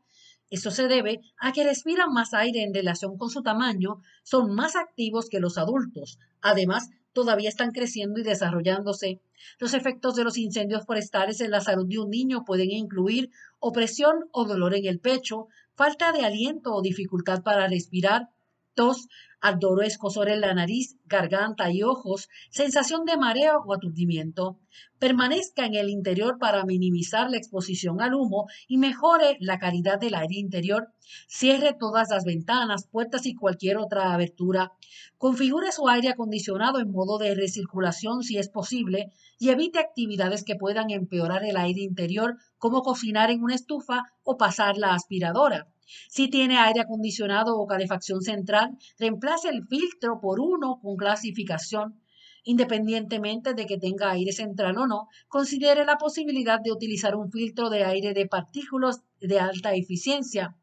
Eso 0.49 0.71
se 0.71 0.89
debe 0.89 1.21
a 1.39 1.53
que 1.53 1.65
respiran 1.65 2.13
más 2.13 2.33
aire 2.35 2.63
en 2.63 2.73
relación 2.73 3.19
con 3.19 3.31
su 3.31 3.43
tamaño, 3.43 4.01
son 4.23 4.55
más 4.55 4.77
activos 4.77 5.29
que 5.29 5.41
los 5.41 5.59
adultos. 5.59 6.19
Además, 6.41 6.91
todavía 7.15 7.49
están 7.49 7.71
creciendo 7.71 8.21
y 8.21 8.25
desarrollándose. 8.25 9.21
Los 9.59 9.73
efectos 9.73 10.17
de 10.17 10.25
los 10.25 10.37
incendios 10.37 10.85
forestales 10.85 11.41
en 11.41 11.51
la 11.51 11.63
salud 11.63 11.87
de 11.89 11.99
un 11.99 12.11
niño 12.11 12.45
pueden 12.45 12.71
incluir 12.71 13.31
opresión 13.61 14.27
o 14.33 14.45
dolor 14.45 14.75
en 14.75 14.85
el 14.85 15.01
pecho, 15.01 15.49
falta 15.75 16.13
de 16.13 16.27
aliento 16.27 16.75
o 16.75 16.83
dificultad 16.83 17.43
para 17.43 17.69
respirar, 17.69 18.29
tos, 18.75 19.09
ardor 19.45 19.85
escosor 19.85 20.31
en 20.31 20.41
la 20.41 20.55
nariz, 20.55 20.97
garganta 21.05 21.71
y 21.71 21.83
ojos, 21.83 22.31
sensación 22.49 23.05
de 23.05 23.19
mareo 23.19 23.63
o 23.67 23.75
aturdimiento. 23.75 24.59
Permanezca 24.99 25.67
en 25.67 25.75
el 25.75 25.91
interior 25.91 26.39
para 26.39 26.65
minimizar 26.65 27.31
la 27.31 27.37
exposición 27.37 28.01
al 28.01 28.15
humo 28.15 28.47
y 28.69 28.79
mejore 28.79 29.37
la 29.41 29.59
calidad 29.59 30.01
del 30.01 30.15
aire 30.15 30.37
interior. 30.37 30.89
Cierre 31.29 31.77
todas 31.79 32.09
las 32.09 32.25
ventanas, 32.25 32.87
puertas 32.87 33.27
y 33.27 33.35
cualquier 33.35 33.77
otra 33.77 34.15
abertura. 34.15 34.73
Configure 35.19 35.73
su 35.73 35.89
aire 35.89 36.09
acondicionado 36.09 36.81
en 36.81 36.91
modo 36.91 37.19
de 37.19 37.35
recirculación 37.35 38.23
si 38.23 38.39
es 38.39 38.49
posible 38.49 39.13
y 39.39 39.51
evite 39.51 39.79
actividades 39.79 40.43
que 40.43 40.57
puedan 40.57 40.91
empeorar 40.91 41.45
el 41.45 41.59
aire 41.59 41.83
interior 41.83 42.39
como 42.65 42.81
cocinar 42.81 43.31
en 43.31 43.43
una 43.43 43.57
estufa 43.57 44.05
o 44.23 44.39
pasar 44.39 44.79
la 44.79 44.95
aspiradora. 44.95 45.69
Si 46.09 46.31
tiene 46.31 46.57
aire 46.57 46.81
acondicionado 46.81 47.59
o 47.59 47.67
calefacción 47.67 48.23
central, 48.23 48.79
reemplace 48.99 49.51
el 49.51 49.67
filtro 49.67 50.19
por 50.19 50.41
uno 50.41 50.81
con 50.81 50.97
clasificación. 50.97 52.01
Independientemente 52.43 53.53
de 53.53 53.67
que 53.67 53.77
tenga 53.77 54.13
aire 54.13 54.33
central 54.33 54.79
o 54.79 54.87
no, 54.87 55.09
considere 55.29 55.85
la 55.85 55.99
posibilidad 55.99 56.59
de 56.59 56.73
utilizar 56.73 57.17
un 57.17 57.31
filtro 57.31 57.69
de 57.69 57.85
aire 57.85 58.15
de 58.15 58.27
partículas 58.27 59.03
de 59.21 59.39
alta 59.41 59.75
eficiencia 59.75 60.57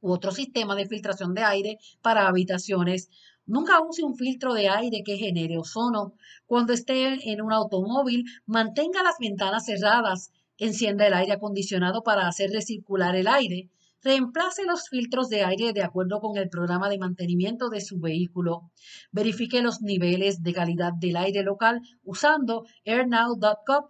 u 0.00 0.10
otro 0.10 0.32
sistema 0.32 0.74
de 0.74 0.88
filtración 0.88 1.34
de 1.34 1.44
aire 1.44 1.78
para 2.02 2.26
habitaciones. 2.26 3.10
Nunca 3.46 3.80
use 3.80 4.02
un 4.02 4.16
filtro 4.16 4.54
de 4.54 4.68
aire 4.68 5.04
que 5.04 5.16
genere 5.16 5.56
ozono. 5.56 6.14
Cuando 6.46 6.72
esté 6.72 7.30
en 7.30 7.42
un 7.42 7.52
automóvil, 7.52 8.24
mantenga 8.44 9.04
las 9.04 9.18
ventanas 9.20 9.66
cerradas. 9.66 10.32
Encienda 10.58 11.06
el 11.06 11.14
aire 11.14 11.32
acondicionado 11.32 12.02
para 12.02 12.28
hacer 12.28 12.50
recircular 12.50 13.16
el 13.16 13.28
aire. 13.28 13.70
Reemplace 14.02 14.64
los 14.64 14.88
filtros 14.88 15.28
de 15.28 15.44
aire 15.44 15.72
de 15.72 15.82
acuerdo 15.82 16.20
con 16.20 16.36
el 16.36 16.48
programa 16.48 16.88
de 16.88 16.98
mantenimiento 16.98 17.68
de 17.68 17.80
su 17.80 17.98
vehículo. 17.98 18.70
Verifique 19.10 19.62
los 19.62 19.80
niveles 19.80 20.42
de 20.42 20.52
calidad 20.52 20.92
del 20.92 21.16
aire 21.16 21.42
local 21.42 21.80
usando 22.04 22.64
airnow.com 22.84 23.86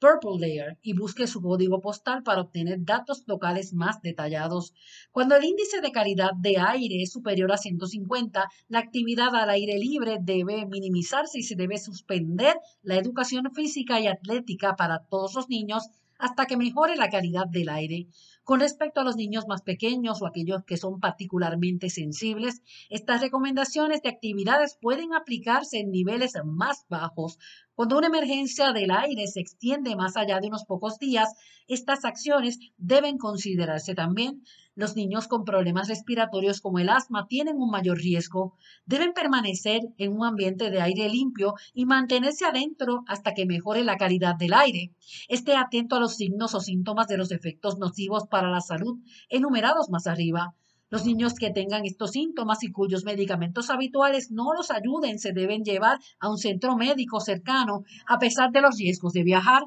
Purple 0.00 0.38
Layer 0.38 0.78
y 0.82 0.92
busque 0.92 1.26
su 1.26 1.42
código 1.42 1.80
postal 1.80 2.22
para 2.22 2.40
obtener 2.40 2.78
datos 2.84 3.24
locales 3.26 3.72
más 3.74 4.00
detallados. 4.00 4.72
Cuando 5.10 5.34
el 5.36 5.44
índice 5.44 5.80
de 5.80 5.90
calidad 5.90 6.30
de 6.38 6.58
aire 6.58 7.02
es 7.02 7.12
superior 7.12 7.50
a 7.52 7.58
150, 7.58 8.48
la 8.68 8.78
actividad 8.78 9.34
al 9.34 9.50
aire 9.50 9.78
libre 9.78 10.18
debe 10.20 10.66
minimizarse 10.66 11.38
y 11.38 11.42
se 11.42 11.56
debe 11.56 11.78
suspender 11.78 12.56
la 12.82 12.96
educación 12.96 13.52
física 13.52 14.00
y 14.00 14.06
atlética 14.06 14.76
para 14.76 15.04
todos 15.04 15.34
los 15.34 15.48
niños 15.48 15.88
hasta 16.18 16.46
que 16.46 16.56
mejore 16.56 16.96
la 16.96 17.10
calidad 17.10 17.46
del 17.46 17.68
aire. 17.68 18.06
Con 18.48 18.60
respecto 18.60 19.02
a 19.02 19.04
los 19.04 19.16
niños 19.16 19.46
más 19.46 19.60
pequeños 19.60 20.22
o 20.22 20.26
aquellos 20.26 20.64
que 20.64 20.78
son 20.78 21.00
particularmente 21.00 21.90
sensibles, 21.90 22.62
estas 22.88 23.20
recomendaciones 23.20 24.00
de 24.00 24.08
actividades 24.08 24.78
pueden 24.80 25.12
aplicarse 25.12 25.80
en 25.80 25.90
niveles 25.90 26.32
más 26.46 26.86
bajos. 26.88 27.38
Cuando 27.74 27.98
una 27.98 28.06
emergencia 28.06 28.72
del 28.72 28.90
aire 28.90 29.26
se 29.26 29.40
extiende 29.40 29.96
más 29.96 30.16
allá 30.16 30.40
de 30.40 30.48
unos 30.48 30.64
pocos 30.64 30.98
días, 30.98 31.34
estas 31.66 32.06
acciones 32.06 32.58
deben 32.78 33.18
considerarse 33.18 33.94
también. 33.94 34.42
Los 34.78 34.94
niños 34.94 35.26
con 35.26 35.42
problemas 35.42 35.88
respiratorios 35.88 36.60
como 36.60 36.78
el 36.78 36.88
asma 36.88 37.26
tienen 37.26 37.56
un 37.56 37.68
mayor 37.68 37.98
riesgo. 37.98 38.54
Deben 38.86 39.12
permanecer 39.12 39.80
en 39.96 40.12
un 40.12 40.24
ambiente 40.24 40.70
de 40.70 40.80
aire 40.80 41.08
limpio 41.08 41.54
y 41.74 41.84
mantenerse 41.84 42.44
adentro 42.44 43.02
hasta 43.08 43.34
que 43.34 43.44
mejore 43.44 43.82
la 43.82 43.96
calidad 43.96 44.36
del 44.36 44.52
aire. 44.52 44.92
Esté 45.28 45.56
atento 45.56 45.96
a 45.96 45.98
los 45.98 46.14
signos 46.14 46.54
o 46.54 46.60
síntomas 46.60 47.08
de 47.08 47.16
los 47.16 47.32
efectos 47.32 47.76
nocivos 47.80 48.28
para 48.28 48.52
la 48.52 48.60
salud 48.60 49.00
enumerados 49.28 49.90
más 49.90 50.06
arriba. 50.06 50.54
Los 50.90 51.04
niños 51.04 51.34
que 51.34 51.50
tengan 51.50 51.84
estos 51.84 52.12
síntomas 52.12 52.62
y 52.62 52.70
cuyos 52.70 53.02
medicamentos 53.02 53.70
habituales 53.70 54.30
no 54.30 54.52
los 54.54 54.70
ayuden 54.70 55.18
se 55.18 55.32
deben 55.32 55.64
llevar 55.64 55.98
a 56.20 56.30
un 56.30 56.38
centro 56.38 56.76
médico 56.76 57.18
cercano 57.18 57.82
a 58.06 58.20
pesar 58.20 58.52
de 58.52 58.60
los 58.60 58.78
riesgos 58.78 59.12
de 59.12 59.24
viajar. 59.24 59.64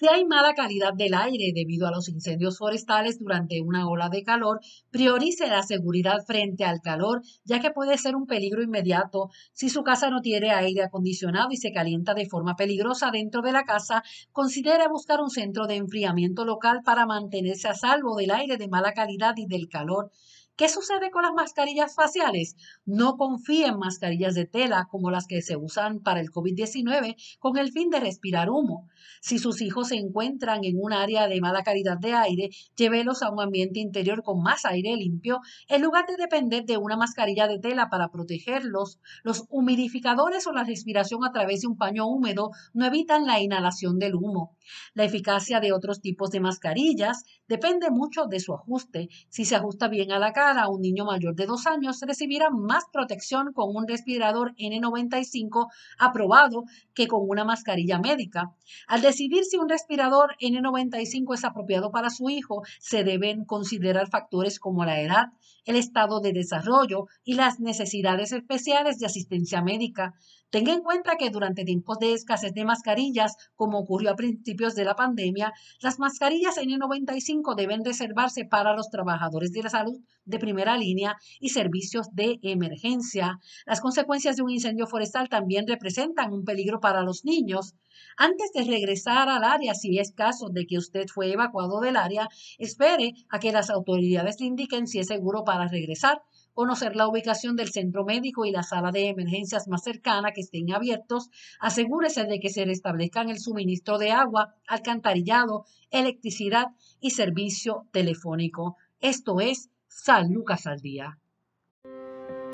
Si 0.00 0.08
hay 0.08 0.24
mala 0.24 0.54
calidad 0.54 0.94
del 0.94 1.12
aire 1.12 1.52
debido 1.54 1.86
a 1.86 1.90
los 1.90 2.08
incendios 2.08 2.56
forestales 2.56 3.18
durante 3.18 3.60
una 3.60 3.86
ola 3.86 4.08
de 4.08 4.22
calor, 4.22 4.60
priorice 4.90 5.46
la 5.48 5.62
seguridad 5.62 6.24
frente 6.26 6.64
al 6.64 6.80
calor, 6.80 7.20
ya 7.44 7.60
que 7.60 7.70
puede 7.70 7.98
ser 7.98 8.16
un 8.16 8.24
peligro 8.24 8.62
inmediato. 8.62 9.28
Si 9.52 9.68
su 9.68 9.82
casa 9.82 10.08
no 10.08 10.22
tiene 10.22 10.52
aire 10.52 10.84
acondicionado 10.84 11.48
y 11.50 11.58
se 11.58 11.70
calienta 11.70 12.14
de 12.14 12.24
forma 12.24 12.56
peligrosa 12.56 13.10
dentro 13.10 13.42
de 13.42 13.52
la 13.52 13.64
casa, 13.64 14.02
considere 14.32 14.88
buscar 14.88 15.20
un 15.20 15.28
centro 15.28 15.66
de 15.66 15.76
enfriamiento 15.76 16.46
local 16.46 16.80
para 16.82 17.04
mantenerse 17.04 17.68
a 17.68 17.74
salvo 17.74 18.16
del 18.16 18.30
aire 18.30 18.56
de 18.56 18.68
mala 18.68 18.94
calidad 18.94 19.34
y 19.36 19.44
del 19.44 19.68
calor. 19.68 20.12
¿Qué 20.60 20.68
sucede 20.68 21.10
con 21.10 21.22
las 21.22 21.32
mascarillas 21.32 21.94
faciales? 21.94 22.54
No 22.84 23.16
confíe 23.16 23.64
en 23.64 23.78
mascarillas 23.78 24.34
de 24.34 24.44
tela 24.44 24.88
como 24.90 25.10
las 25.10 25.26
que 25.26 25.40
se 25.40 25.56
usan 25.56 26.00
para 26.00 26.20
el 26.20 26.30
COVID-19 26.30 27.16
con 27.38 27.56
el 27.56 27.72
fin 27.72 27.88
de 27.88 27.98
respirar 27.98 28.50
humo. 28.50 28.86
Si 29.22 29.38
sus 29.38 29.62
hijos 29.62 29.88
se 29.88 29.94
encuentran 29.94 30.62
en 30.64 30.76
un 30.78 30.92
área 30.92 31.28
de 31.28 31.40
mala 31.40 31.62
calidad 31.62 31.96
de 31.98 32.12
aire, 32.12 32.50
llévelos 32.76 33.22
a 33.22 33.30
un 33.30 33.40
ambiente 33.40 33.80
interior 33.80 34.22
con 34.22 34.42
más 34.42 34.66
aire 34.66 34.94
limpio 34.96 35.40
en 35.66 35.80
lugar 35.80 36.04
de 36.06 36.18
depender 36.18 36.66
de 36.66 36.76
una 36.76 36.98
mascarilla 36.98 37.48
de 37.48 37.58
tela 37.58 37.88
para 37.88 38.10
protegerlos. 38.10 38.98
Los 39.22 39.44
humidificadores 39.48 40.46
o 40.46 40.52
la 40.52 40.64
respiración 40.64 41.24
a 41.24 41.32
través 41.32 41.62
de 41.62 41.68
un 41.68 41.78
paño 41.78 42.06
húmedo 42.06 42.50
no 42.74 42.84
evitan 42.84 43.24
la 43.24 43.40
inhalación 43.40 43.98
del 43.98 44.14
humo. 44.14 44.58
La 44.92 45.04
eficacia 45.04 45.58
de 45.60 45.72
otros 45.72 46.02
tipos 46.02 46.30
de 46.30 46.40
mascarillas 46.40 47.24
depende 47.48 47.90
mucho 47.90 48.26
de 48.26 48.40
su 48.40 48.52
ajuste. 48.52 49.08
Si 49.30 49.46
se 49.46 49.56
ajusta 49.56 49.88
bien 49.88 50.12
a 50.12 50.18
la 50.18 50.34
cara, 50.34 50.49
un 50.68 50.80
niño 50.80 51.04
mayor 51.04 51.34
de 51.34 51.46
dos 51.46 51.66
años 51.66 52.00
recibirá 52.06 52.50
más 52.50 52.84
protección 52.92 53.52
con 53.52 53.74
un 53.74 53.86
respirador 53.86 54.52
N95 54.56 55.68
aprobado 55.98 56.64
que 56.94 57.06
con 57.06 57.20
una 57.28 57.44
mascarilla 57.44 57.98
médica. 57.98 58.52
Al 58.88 59.00
decidir 59.00 59.44
si 59.44 59.58
un 59.58 59.68
respirador 59.68 60.36
N95 60.40 61.34
es 61.34 61.44
apropiado 61.44 61.90
para 61.90 62.10
su 62.10 62.28
hijo, 62.30 62.62
se 62.80 63.04
deben 63.04 63.44
considerar 63.44 64.08
factores 64.08 64.58
como 64.58 64.84
la 64.84 65.00
edad, 65.00 65.26
el 65.70 65.76
estado 65.76 66.20
de 66.20 66.32
desarrollo 66.32 67.06
y 67.24 67.34
las 67.34 67.60
necesidades 67.60 68.32
especiales 68.32 68.98
de 68.98 69.06
asistencia 69.06 69.62
médica. 69.62 70.14
Tenga 70.50 70.72
en 70.72 70.82
cuenta 70.82 71.16
que 71.16 71.30
durante 71.30 71.64
tiempos 71.64 71.98
de 72.00 72.12
escasez 72.12 72.52
de 72.52 72.64
mascarillas, 72.64 73.36
como 73.54 73.78
ocurrió 73.78 74.10
a 74.10 74.16
principios 74.16 74.74
de 74.74 74.84
la 74.84 74.96
pandemia, 74.96 75.52
las 75.80 76.00
mascarillas 76.00 76.56
N95 76.56 77.54
deben 77.54 77.84
reservarse 77.84 78.44
para 78.44 78.74
los 78.74 78.90
trabajadores 78.90 79.52
de 79.52 79.62
la 79.62 79.70
salud 79.70 80.00
de 80.24 80.38
primera 80.40 80.76
línea 80.76 81.16
y 81.38 81.50
servicios 81.50 82.08
de 82.12 82.40
emergencia. 82.42 83.38
Las 83.64 83.80
consecuencias 83.80 84.34
de 84.36 84.42
un 84.42 84.50
incendio 84.50 84.88
forestal 84.88 85.28
también 85.28 85.68
representan 85.68 86.32
un 86.32 86.44
peligro 86.44 86.80
para 86.80 87.02
los 87.02 87.24
niños. 87.24 87.74
Antes 88.16 88.52
de 88.52 88.64
regresar 88.64 89.28
al 89.28 89.44
área, 89.44 89.74
si 89.74 89.98
es 89.98 90.12
caso 90.12 90.48
de 90.48 90.66
que 90.66 90.78
usted 90.78 91.06
fue 91.06 91.32
evacuado 91.32 91.80
del 91.80 91.96
área, 91.96 92.28
espere 92.58 93.14
a 93.28 93.38
que 93.38 93.52
las 93.52 93.70
autoridades 93.70 94.40
le 94.40 94.46
indiquen 94.46 94.86
si 94.86 94.98
es 94.98 95.06
seguro 95.06 95.44
para 95.44 95.68
regresar 95.68 96.22
conocer 96.54 96.96
la 96.96 97.08
ubicación 97.08 97.56
del 97.56 97.70
centro 97.70 98.04
médico 98.04 98.44
y 98.44 98.50
la 98.50 98.62
sala 98.62 98.90
de 98.90 99.08
emergencias 99.08 99.68
más 99.68 99.82
cercana 99.82 100.32
que 100.32 100.42
estén 100.42 100.72
abiertos, 100.72 101.30
asegúrese 101.58 102.24
de 102.24 102.38
que 102.40 102.50
se 102.50 102.64
restablezcan 102.64 103.30
el 103.30 103.38
suministro 103.38 103.98
de 103.98 104.10
agua, 104.10 104.54
alcantarillado, 104.66 105.64
electricidad 105.90 106.66
y 107.00 107.10
servicio 107.10 107.86
telefónico. 107.92 108.76
Esto 109.00 109.40
es 109.40 109.70
San 109.88 110.32
Lucas 110.32 110.66
al 110.66 110.80
Día. 110.80 111.18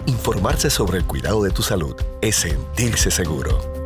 Informarse 0.06 0.70
sobre 0.70 0.98
el 0.98 1.06
cuidado 1.06 1.42
de 1.42 1.50
tu 1.50 1.62
salud 1.62 1.96
es 2.20 2.36
sentirse 2.36 3.10
seguro. 3.10 3.85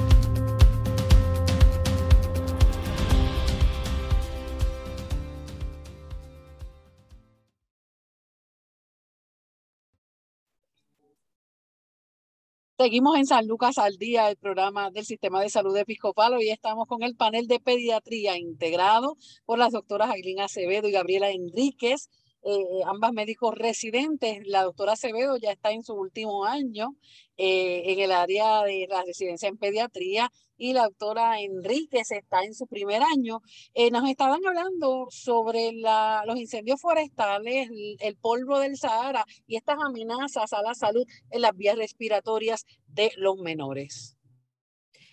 Seguimos 12.81 13.15
en 13.15 13.27
San 13.27 13.45
Lucas 13.45 13.77
al 13.77 13.97
día, 13.97 14.27
el 14.27 14.37
programa 14.37 14.89
del 14.89 15.05
Sistema 15.05 15.39
de 15.39 15.51
Salud 15.51 15.77
Episcopal. 15.77 16.33
Hoy 16.33 16.49
estamos 16.49 16.87
con 16.87 17.03
el 17.03 17.15
panel 17.15 17.45
de 17.45 17.59
pediatría 17.59 18.39
integrado 18.39 19.17
por 19.45 19.59
las 19.59 19.71
doctoras 19.71 20.09
Ailín 20.09 20.39
Acevedo 20.39 20.87
y 20.87 20.91
Gabriela 20.91 21.29
Enríquez, 21.29 22.09
eh, 22.43 22.81
ambas 22.85 23.13
médicos 23.13 23.55
residentes. 23.55 24.39
La 24.45 24.63
doctora 24.63 24.93
Acevedo 24.93 25.37
ya 25.37 25.51
está 25.51 25.71
en 25.71 25.83
su 25.83 25.93
último 25.93 26.45
año 26.45 26.95
eh, 27.37 27.83
en 27.91 27.99
el 27.99 28.11
área 28.11 28.63
de 28.63 28.87
la 28.89 29.03
residencia 29.03 29.47
en 29.49 29.57
pediatría 29.57 30.31
y 30.57 30.73
la 30.73 30.83
doctora 30.83 31.41
Enríquez 31.41 32.11
está 32.11 32.43
en 32.43 32.53
su 32.53 32.67
primer 32.67 33.01
año. 33.01 33.41
Eh, 33.73 33.89
nos 33.89 34.07
estaban 34.07 34.45
hablando 34.45 35.07
sobre 35.09 35.71
la, 35.73 36.23
los 36.27 36.37
incendios 36.37 36.79
forestales, 36.79 37.67
el, 37.99 38.15
polvo 38.17 38.59
del 38.59 38.77
Sahara 38.77 39.25
y 39.47 39.55
estas 39.55 39.77
amenazas 39.83 40.53
a 40.53 40.61
la 40.61 40.75
salud 40.75 41.05
en 41.31 41.41
las 41.41 41.55
vías 41.57 41.75
respiratorias 41.77 42.65
de 42.87 43.11
los 43.17 43.37
menores. 43.37 44.17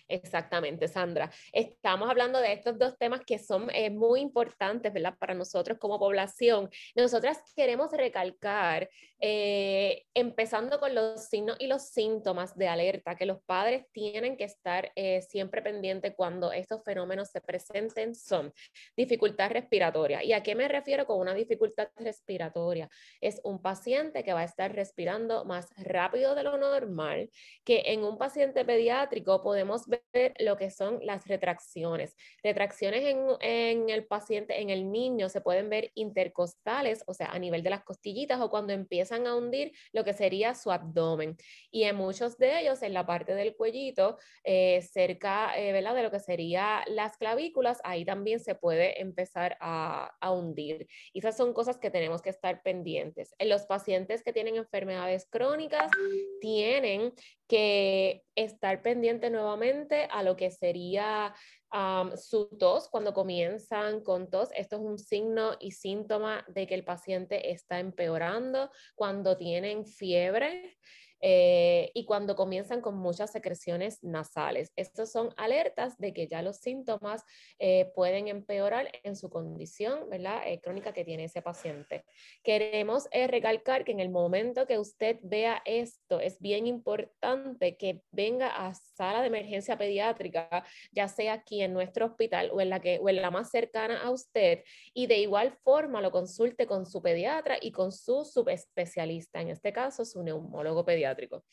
Exactamente, 0.09 0.87
Sandra. 0.87 1.29
Estamos 1.53 2.09
hablando 2.09 2.39
de 2.41 2.51
estos 2.51 2.79
dos 2.79 2.97
temas 2.97 3.21
que 3.23 3.37
son 3.37 3.69
eh, 3.69 3.91
muy 3.91 4.21
importantes, 4.21 4.91
¿verdad? 4.91 5.15
Para 5.19 5.35
nosotros 5.35 5.77
como 5.77 5.99
población. 5.99 6.67
Nosotras 6.95 7.37
queremos 7.55 7.91
recalcar, 7.91 8.89
eh, 9.19 10.07
empezando 10.15 10.79
con 10.79 10.95
los 10.95 11.25
signos 11.27 11.57
y 11.59 11.67
los 11.67 11.89
síntomas 11.89 12.57
de 12.57 12.67
alerta, 12.67 13.15
que 13.15 13.27
los 13.27 13.39
padres 13.43 13.85
tienen 13.91 14.35
que 14.35 14.45
estar 14.45 14.91
eh, 14.95 15.21
siempre 15.21 15.61
pendientes 15.61 16.13
cuando 16.17 16.51
estos 16.51 16.83
fenómenos 16.83 17.29
se 17.29 17.41
presenten, 17.41 18.15
son 18.15 18.51
dificultad 18.97 19.51
respiratoria. 19.51 20.23
¿Y 20.23 20.33
a 20.33 20.41
qué 20.41 20.55
me 20.55 20.67
refiero 20.67 21.05
con 21.05 21.19
una 21.19 21.35
dificultad 21.35 21.89
respiratoria? 21.97 22.89
Es 23.21 23.41
un 23.43 23.61
paciente 23.61 24.23
que 24.23 24.33
va 24.33 24.39
a 24.41 24.45
estar 24.45 24.73
respirando 24.73 25.45
más 25.45 25.69
rápido 25.77 26.33
de 26.33 26.43
lo 26.43 26.57
normal, 26.57 27.29
que 27.63 27.83
en 27.85 28.03
un 28.03 28.17
paciente 28.17 28.65
pediátrico 28.65 29.43
podemos 29.43 29.85
ver 29.85 29.98
lo 30.39 30.57
que 30.57 30.69
son 30.69 30.99
las 31.03 31.27
retracciones. 31.27 32.15
Retracciones 32.43 33.03
en, 33.41 33.89
el 33.89 34.05
paciente, 34.05 34.61
en 34.61 34.69
el 34.69 34.91
niño, 34.91 35.29
se 35.29 35.41
pueden 35.41 35.69
ver 35.69 35.91
intercostales, 35.95 37.03
o 37.07 37.13
sea, 37.13 37.27
a 37.27 37.39
nivel 37.39 37.63
de 37.63 37.69
las 37.69 37.83
costillitas 37.83 38.41
o 38.41 38.49
cuando 38.49 38.73
empiezan 38.73 39.27
a 39.27 39.35
hundir 39.35 39.71
lo 39.91 40.03
que 40.03 40.13
sería 40.13 40.55
su 40.55 40.71
abdomen. 40.71 41.37
Y 41.71 41.83
en 41.83 41.95
muchos 41.95 42.37
de 42.37 42.61
ellos, 42.61 42.81
en 42.81 42.93
la 42.93 43.05
parte 43.05 43.35
del 43.35 43.55
cuellito, 43.55 44.17
eh, 44.43 44.81
cerca 44.81 45.57
eh, 45.57 45.73
de 45.73 46.03
lo 46.03 46.11
que 46.11 46.19
sería 46.19 46.83
las 46.87 47.17
clavículas, 47.17 47.79
ahí 47.83 48.05
también 48.05 48.39
se 48.39 48.55
puede 48.55 49.01
empezar 49.01 49.57
a, 49.59 50.15
a 50.19 50.31
hundir. 50.31 50.87
Y 51.13 51.19
esas 51.19 51.37
son 51.37 51.53
cosas 51.53 51.77
que 51.77 51.89
tenemos 51.89 52.21
que 52.21 52.29
estar 52.29 52.61
pendientes. 52.61 53.33
En 53.37 53.49
los 53.49 53.63
pacientes 53.63 54.23
que 54.23 54.33
tienen 54.33 54.55
enfermedades 54.55 55.27
crónicas, 55.29 55.91
tienen 56.41 57.13
que 57.49 58.23
estar 58.35 58.81
pendiente 58.83 59.29
nuevamente 59.29 60.07
a 60.11 60.23
lo 60.23 60.37
que 60.37 60.51
sería 60.51 61.35
su 62.15 62.47
tos 62.57 62.87
cuando 62.89 63.13
comienzan 63.13 64.01
con 64.01 64.29
tos. 64.29 64.49
Esto 64.55 64.77
es 64.77 64.81
un 64.83 64.99
signo 64.99 65.57
y 65.59 65.71
síntoma 65.71 66.45
de 66.47 66.67
que 66.67 66.75
el 66.75 66.85
paciente 66.85 67.51
está 67.51 67.79
empeorando. 67.79 68.71
Cuando 68.95 69.35
tienen 69.35 69.85
fiebre, 69.85 70.77
eh, 71.21 71.91
y 71.93 72.05
cuando 72.05 72.35
comienzan 72.35 72.81
con 72.81 72.97
muchas 72.97 73.31
secreciones 73.31 74.03
nasales. 74.03 74.71
Estos 74.75 75.11
son 75.11 75.33
alertas 75.37 75.97
de 75.97 76.13
que 76.13 76.27
ya 76.27 76.41
los 76.41 76.57
síntomas 76.57 77.23
eh, 77.59 77.91
pueden 77.95 78.27
empeorar 78.27 78.89
en 79.03 79.15
su 79.15 79.29
condición 79.29 80.09
¿verdad? 80.09 80.41
Eh, 80.45 80.59
crónica 80.61 80.93
que 80.93 81.05
tiene 81.05 81.25
ese 81.25 81.41
paciente. 81.41 82.03
Queremos 82.43 83.07
recalcar 83.11 83.83
que 83.83 83.91
en 83.91 83.99
el 83.99 84.09
momento 84.09 84.65
que 84.65 84.79
usted 84.79 85.17
vea 85.21 85.61
esto, 85.65 86.19
es 86.19 86.39
bien 86.39 86.67
importante 86.67 87.77
que 87.77 88.01
venga 88.11 88.47
a 88.47 88.73
sala 88.73 89.21
de 89.21 89.27
emergencia 89.27 89.77
pediátrica, 89.77 90.65
ya 90.91 91.07
sea 91.07 91.33
aquí 91.33 91.61
en 91.61 91.73
nuestro 91.73 92.05
hospital 92.05 92.49
o 92.53 92.61
en 92.61 92.69
la, 92.69 92.79
que, 92.79 92.99
o 93.01 93.09
en 93.09 93.21
la 93.21 93.31
más 93.31 93.49
cercana 93.49 94.01
a 94.01 94.11
usted, 94.11 94.63
y 94.93 95.07
de 95.07 95.17
igual 95.17 95.57
forma 95.63 96.01
lo 96.01 96.11
consulte 96.11 96.67
con 96.67 96.85
su 96.85 97.01
pediatra 97.01 97.57
y 97.61 97.71
con 97.71 97.91
su 97.91 98.25
subespecialista, 98.25 99.41
en 99.41 99.49
este 99.49 99.73
caso 99.73 100.05
su 100.05 100.23
neumólogo 100.23 100.85
pediátrico. 101.09 101.45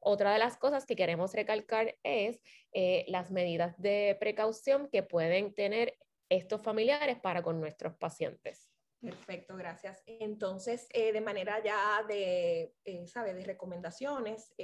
Otra 0.00 0.32
de 0.32 0.38
las 0.38 0.56
cosas 0.56 0.86
que 0.86 0.96
queremos 0.96 1.32
recalcar 1.32 1.96
es 2.02 2.40
eh, 2.72 3.04
las 3.08 3.30
medidas 3.30 3.80
de 3.80 4.16
precaución 4.18 4.88
que 4.90 5.02
pueden 5.02 5.54
tener 5.54 5.96
estos 6.28 6.62
familiares 6.62 7.18
para 7.20 7.42
con 7.42 7.60
nuestros 7.60 7.96
pacientes. 7.96 8.70
Perfecto, 9.00 9.54
gracias. 9.56 10.02
Entonces, 10.06 10.86
eh, 10.94 11.12
de 11.12 11.20
manera 11.20 11.62
ya 11.62 12.02
de, 12.08 12.74
eh, 12.84 13.06
¿sabe? 13.06 13.34
De 13.34 13.44
recomendaciones, 13.44 14.54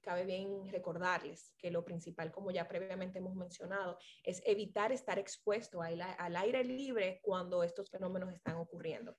cabe 0.00 0.24
bien 0.26 0.70
recordarles 0.70 1.54
que 1.58 1.70
lo 1.70 1.82
principal, 1.82 2.30
como 2.30 2.50
ya 2.50 2.68
previamente 2.68 3.18
hemos 3.18 3.34
mencionado, 3.34 3.98
es 4.22 4.42
evitar 4.44 4.92
estar 4.92 5.18
expuesto 5.18 5.80
al, 5.80 6.00
al 6.00 6.36
aire 6.36 6.62
libre 6.62 7.20
cuando 7.22 7.62
estos 7.62 7.90
fenómenos 7.90 8.32
están 8.32 8.56
ocurriendo. 8.56 9.16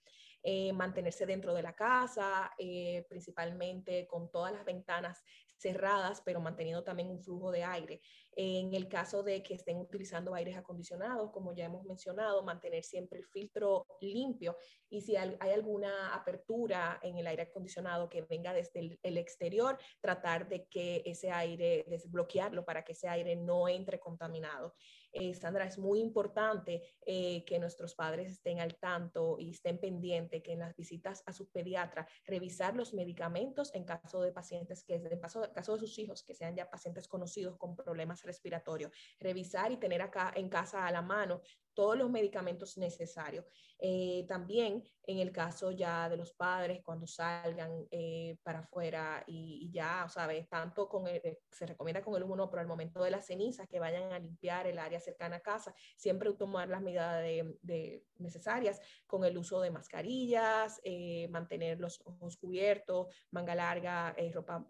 Eh, 0.47 0.71
mantenerse 0.73 1.25
dentro 1.25 1.55
de 1.55 1.63
la 1.63 1.73
casa, 1.73 2.51
eh, 2.60 3.03
principalmente 3.10 4.05
con 4.05 4.29
todas 4.29 4.53
las 4.53 4.63
ventanas 4.63 5.23
cerradas, 5.58 6.21
pero 6.23 6.39
manteniendo 6.39 6.84
también 6.84 7.10
un 7.10 7.19
flujo 7.19 7.49
de 7.51 7.63
aire. 7.63 7.99
En 8.36 8.74
el 8.74 8.89
caso 8.89 9.24
de 9.24 9.41
que 9.41 9.54
estén 9.54 9.78
utilizando 9.78 10.36
aires 10.36 10.58
acondicionados, 10.58 11.32
como 11.32 11.54
ya 11.54 11.65
hemos 11.65 11.86
mencionado, 11.86 12.43
mantener 12.43 12.84
siempre 12.84 13.19
el 13.19 13.26
filtro 13.26 13.86
limpio 14.02 14.58
y 14.89 15.02
si 15.02 15.15
hay 15.15 15.38
alguna 15.39 16.13
apertura 16.13 17.00
en 17.02 17.17
el 17.17 17.28
aire 17.28 17.43
acondicionado 17.43 18.10
que 18.10 18.21
venga 18.24 18.54
desde 18.54 19.00
el, 19.02 19.17
exterior, 19.17 19.78
tratar 20.02 20.50
de 20.50 20.67
que 20.67 21.02
ese 21.06 21.32
aire, 21.32 21.86
desbloquearlo 21.88 22.65
para 22.65 22.84
que 22.84 22.91
ese 22.91 23.08
aire 23.08 23.36
no 23.36 23.69
entre 23.69 24.00
contaminado. 24.00 24.74
Eh, 25.12 25.34
Sandra, 25.34 25.65
es 25.65 25.78
muy 25.78 26.02
importante 26.02 26.84
eh, 27.06 27.45
que 27.45 27.58
nuestros 27.58 27.95
padres 27.95 28.30
estén 28.30 28.60
al 28.60 28.76
tanto 28.76 29.38
y 29.39 29.52
estén 29.52 29.80
pendientes 29.80 30.43
que 30.43 30.52
en 30.52 30.60
las 30.60 30.76
visitas 30.76 31.24
a 31.26 31.32
su 31.32 31.50
pediatra, 31.50 32.06
revisar 32.26 32.76
los 32.76 32.93
medicamentos 32.93 33.74
en 33.74 33.86
caso 33.86 34.21
de 34.21 34.34
pacientes 34.34 34.84
que, 34.84 34.95
en 34.95 35.19
caso, 35.19 35.50
caso 35.54 35.74
de 35.74 35.80
sus 35.80 35.98
hijos, 36.00 36.24
que 36.24 36.36
sean 36.36 36.56
ya 36.56 36.69
pacientes 36.69 37.08
conocidos 37.08 37.58
con 37.58 37.78
problemas 37.78 38.24
respiratorios, 38.25 38.91
revisar 39.19 39.71
y 39.71 39.77
tener 39.77 40.01
acá 40.01 40.33
en 40.35 40.49
casa 40.49 40.85
a 40.85 40.91
la 40.91 41.01
mano 41.01 41.41
todos 41.75 41.97
los 41.97 42.09
medicamentos 42.09 42.77
necesarios. 42.77 43.45
Eh, 43.77 44.25
también 44.27 44.83
en 45.07 45.19
el 45.19 45.31
caso 45.31 45.69
ya 45.69 46.09
de 46.09 46.17
los 46.17 46.31
padres, 46.31 46.81
cuando 46.81 47.05
salgan 47.05 47.85
eh, 47.91 48.38
para 48.41 48.59
afuera 48.59 49.23
y, 49.27 49.69
ya, 49.71 50.07
¿sabes? 50.09 50.49
Tanto 50.49 50.89
con 50.89 51.07
el, 51.07 51.17
eh, 51.17 51.41
se 51.51 51.67
recomienda 51.67 52.01
con 52.01 52.15
el 52.15 52.23
humo, 52.23 52.49
pero 52.49 52.61
al 52.61 52.67
momento 52.67 53.03
de 53.03 53.11
las 53.11 53.27
cenizas, 53.27 53.67
que 53.67 53.79
vayan 53.79 54.11
a 54.13 54.17
limpiar 54.17 54.65
el 54.65 54.79
área 54.79 54.99
cercana 54.99 55.35
a 55.35 55.41
casa, 55.41 55.75
siempre 55.95 56.33
tomar 56.33 56.69
las 56.69 56.81
medidas 56.81 57.21
de, 57.21 58.03
necesarias 58.17 58.81
con 59.05 59.25
el 59.25 59.38
uso 59.38 59.61
de 59.61 59.69
mascarillas, 59.69 60.81
mantener 61.29 61.79
los 61.79 62.01
ojos 62.05 62.38
cubiertos, 62.38 63.07
manga 63.29 63.53
larga, 63.53 64.15
ropa, 64.33 64.65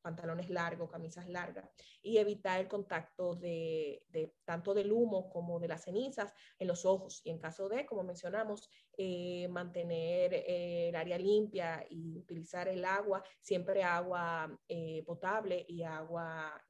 pantalones 0.00 0.48
largos, 0.48 0.90
camisas 0.90 1.28
largas 1.28 1.68
y 2.00 2.16
evitar 2.16 2.60
el 2.60 2.68
contacto 2.68 3.34
de, 3.34 4.02
de 4.08 4.34
tanto 4.44 4.72
del 4.72 4.92
humo 4.92 5.28
como 5.28 5.60
de 5.60 5.68
las 5.68 5.84
cenizas 5.84 6.27
en 6.58 6.68
los 6.68 6.84
ojos 6.84 7.20
y 7.24 7.30
en 7.30 7.38
caso 7.38 7.68
de, 7.68 7.86
como 7.86 8.02
mencionamos, 8.02 8.68
eh, 8.96 9.48
mantener 9.48 10.34
eh, 10.34 10.88
el 10.88 10.96
área 10.96 11.18
limpia 11.18 11.86
y 11.88 12.18
utilizar 12.18 12.68
el 12.68 12.84
agua, 12.84 13.22
siempre 13.40 13.82
agua 13.82 14.58
eh, 14.68 15.02
potable 15.04 15.64
y 15.68 15.82
agua 15.82 16.62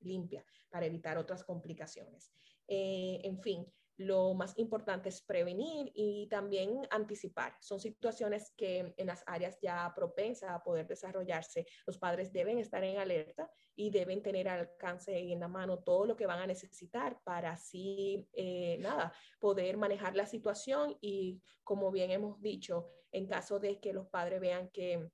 limpia 0.00 0.44
para 0.70 0.86
evitar 0.86 1.18
otras 1.18 1.44
complicaciones. 1.44 2.32
en 2.66 3.40
fin, 3.40 3.66
lo 3.96 4.34
más 4.34 4.58
importante 4.58 5.08
es 5.08 5.22
prevenir 5.22 5.90
y 5.94 6.26
también 6.28 6.86
anticipar. 6.90 7.56
Son 7.60 7.78
situaciones 7.78 8.52
que 8.56 8.94
en 8.96 9.06
las 9.06 9.22
áreas 9.26 9.58
ya 9.60 9.92
propensas 9.94 10.50
a 10.50 10.62
poder 10.62 10.86
desarrollarse, 10.86 11.66
los 11.86 11.98
padres 11.98 12.32
deben 12.32 12.58
estar 12.58 12.82
en 12.84 12.98
alerta 12.98 13.50
y 13.74 13.90
deben 13.90 14.22
tener 14.22 14.48
al 14.48 14.60
alcance 14.60 15.18
y 15.18 15.32
en 15.32 15.40
la 15.40 15.48
mano 15.48 15.78
todo 15.78 16.06
lo 16.06 16.16
que 16.16 16.26
van 16.26 16.40
a 16.40 16.46
necesitar 16.46 17.20
para 17.24 17.52
así, 17.52 18.28
eh, 18.32 18.78
nada, 18.80 19.12
poder 19.40 19.76
manejar 19.76 20.14
la 20.16 20.26
situación 20.26 20.96
y 21.00 21.42
como 21.64 21.90
bien 21.90 22.10
hemos 22.10 22.40
dicho, 22.40 22.88
en 23.12 23.26
caso 23.26 23.58
de 23.58 23.78
que 23.80 23.92
los 23.92 24.08
padres 24.08 24.40
vean 24.40 24.68
que 24.70 25.10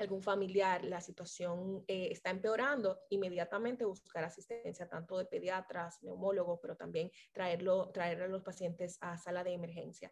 algún 0.00 0.22
familiar, 0.22 0.84
la 0.84 1.00
situación 1.00 1.84
eh, 1.86 2.08
está 2.10 2.30
empeorando, 2.30 3.00
inmediatamente 3.10 3.84
buscar 3.84 4.24
asistencia 4.24 4.88
tanto 4.88 5.18
de 5.18 5.26
pediatras, 5.26 6.02
neumólogos, 6.02 6.58
pero 6.60 6.76
también 6.76 7.10
traerlo, 7.32 7.90
traer 7.90 8.22
a 8.22 8.28
los 8.28 8.42
pacientes 8.42 8.98
a 9.00 9.16
sala 9.18 9.44
de 9.44 9.52
emergencia. 9.52 10.10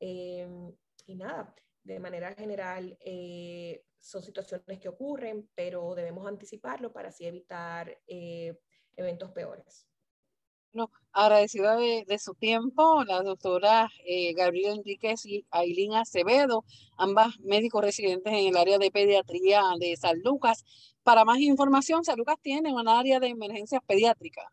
Em, 0.00 0.74
y 1.06 1.14
nada, 1.16 1.54
de 1.84 2.00
manera 2.00 2.34
general, 2.34 2.96
eh, 3.00 3.84
son 3.98 4.22
situaciones 4.22 4.78
que 4.80 4.88
ocurren, 4.88 5.48
pero 5.54 5.94
debemos 5.94 6.26
anticiparlo 6.26 6.92
para 6.92 7.08
así 7.08 7.26
evitar 7.26 8.00
eh, 8.06 8.58
eventos 8.96 9.30
peores. 9.30 9.91
No, 10.74 10.90
agradecida 11.12 11.76
de, 11.76 12.18
su 12.18 12.34
tiempo, 12.34 13.04
la 13.04 13.22
doctora 13.22 13.90
eh, 14.06 14.32
Gabriela 14.32 14.74
Enríquez 14.74 15.26
y 15.26 15.44
Ailín 15.50 15.94
Acevedo, 15.94 16.64
ambas 16.96 17.38
médicos 17.40 17.82
residentes 17.82 18.32
en 18.32 18.48
el 18.48 18.56
área 18.56 18.78
de 18.78 18.90
pediatría 18.90 19.62
de 19.78 19.94
San 19.96 20.20
Lucas. 20.22 20.64
Para 21.02 21.26
más 21.26 21.40
información, 21.40 22.04
San 22.04 22.16
Lucas 22.16 22.36
tiene 22.40 22.72
un 22.72 22.88
área 22.88 23.20
de 23.20 23.28
emergencias 23.28 23.82
pediátricas. 23.86 24.46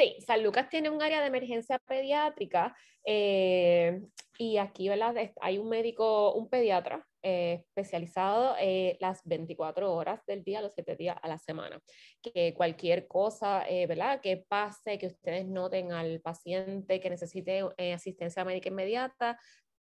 Sí, 0.00 0.16
San 0.26 0.42
Lucas 0.42 0.70
tiene 0.70 0.88
un 0.88 1.02
área 1.02 1.20
de 1.20 1.26
emergencia 1.26 1.78
pediátrica 1.78 2.74
eh, 3.04 4.00
y 4.38 4.56
aquí 4.56 4.88
¿verdad? 4.88 5.14
hay 5.42 5.58
un 5.58 5.68
médico, 5.68 6.32
un 6.32 6.48
pediatra 6.48 7.06
eh, 7.22 7.64
especializado 7.66 8.56
eh, 8.58 8.96
las 8.98 9.20
24 9.26 9.92
horas 9.92 10.24
del 10.24 10.42
día, 10.42 10.62
los 10.62 10.72
7 10.72 10.96
días 10.96 11.18
a 11.20 11.28
la 11.28 11.36
semana. 11.36 11.82
Que 12.22 12.54
cualquier 12.54 13.08
cosa 13.08 13.66
¿verdad? 13.86 14.22
que 14.22 14.38
pase, 14.38 14.96
que 14.96 15.08
ustedes 15.08 15.46
noten 15.46 15.92
al 15.92 16.22
paciente 16.22 16.98
que 16.98 17.10
necesite 17.10 17.62
asistencia 17.92 18.42
médica 18.42 18.70
inmediata, 18.70 19.38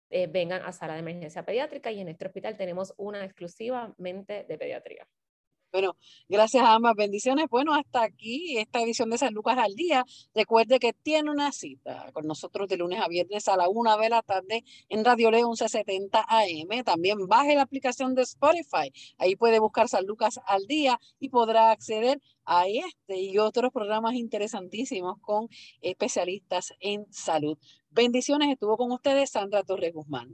vengan 0.09 0.63
a 0.63 0.71
sala 0.71 0.93
de 0.93 1.01
emergencia 1.01 1.45
pediátrica 1.45 1.91
y 1.91 2.01
en 2.01 2.07
este 2.07 2.25
hospital 2.25 2.57
tenemos 2.57 2.91
una 2.97 3.23
exclusivamente 3.23 4.45
de 4.45 4.57
pediatría. 4.57 5.07
Bueno, 5.71 5.97
gracias 6.29 6.63
a 6.63 6.73
ambas 6.73 6.95
bendiciones. 6.95 7.47
Bueno, 7.49 7.73
hasta 7.73 8.03
aquí 8.03 8.57
esta 8.57 8.81
edición 8.81 9.09
de 9.09 9.17
San 9.17 9.33
Lucas 9.33 9.57
al 9.57 9.75
Día. 9.75 10.05
Recuerde 10.33 10.79
que 10.79 10.93
tiene 10.93 11.29
una 11.29 11.51
cita 11.51 12.09
con 12.13 12.25
nosotros 12.25 12.69
de 12.69 12.77
lunes 12.77 13.01
a 13.01 13.07
viernes 13.07 13.47
a 13.49 13.57
la 13.57 13.67
una 13.67 13.97
de 13.97 14.09
la 14.09 14.21
tarde 14.21 14.63
en 14.87 15.03
Radio 15.03 15.29
Leo 15.29 15.47
1170 15.47 16.25
AM. 16.27 16.83
También 16.85 17.27
baje 17.27 17.55
la 17.55 17.63
aplicación 17.63 18.15
de 18.15 18.21
Spotify. 18.21 18.91
Ahí 19.17 19.35
puede 19.35 19.59
buscar 19.59 19.89
San 19.89 20.05
Lucas 20.05 20.39
al 20.45 20.65
Día 20.67 20.99
y 21.19 21.29
podrá 21.29 21.71
acceder 21.71 22.21
a 22.45 22.65
este 22.67 23.19
y 23.19 23.37
otros 23.37 23.73
programas 23.73 24.15
interesantísimos 24.15 25.19
con 25.19 25.49
especialistas 25.81 26.73
en 26.79 27.05
salud. 27.11 27.57
Bendiciones. 27.89 28.49
Estuvo 28.49 28.77
con 28.77 28.91
ustedes 28.93 29.31
Sandra 29.31 29.63
Torres 29.63 29.93
Guzmán. 29.93 30.33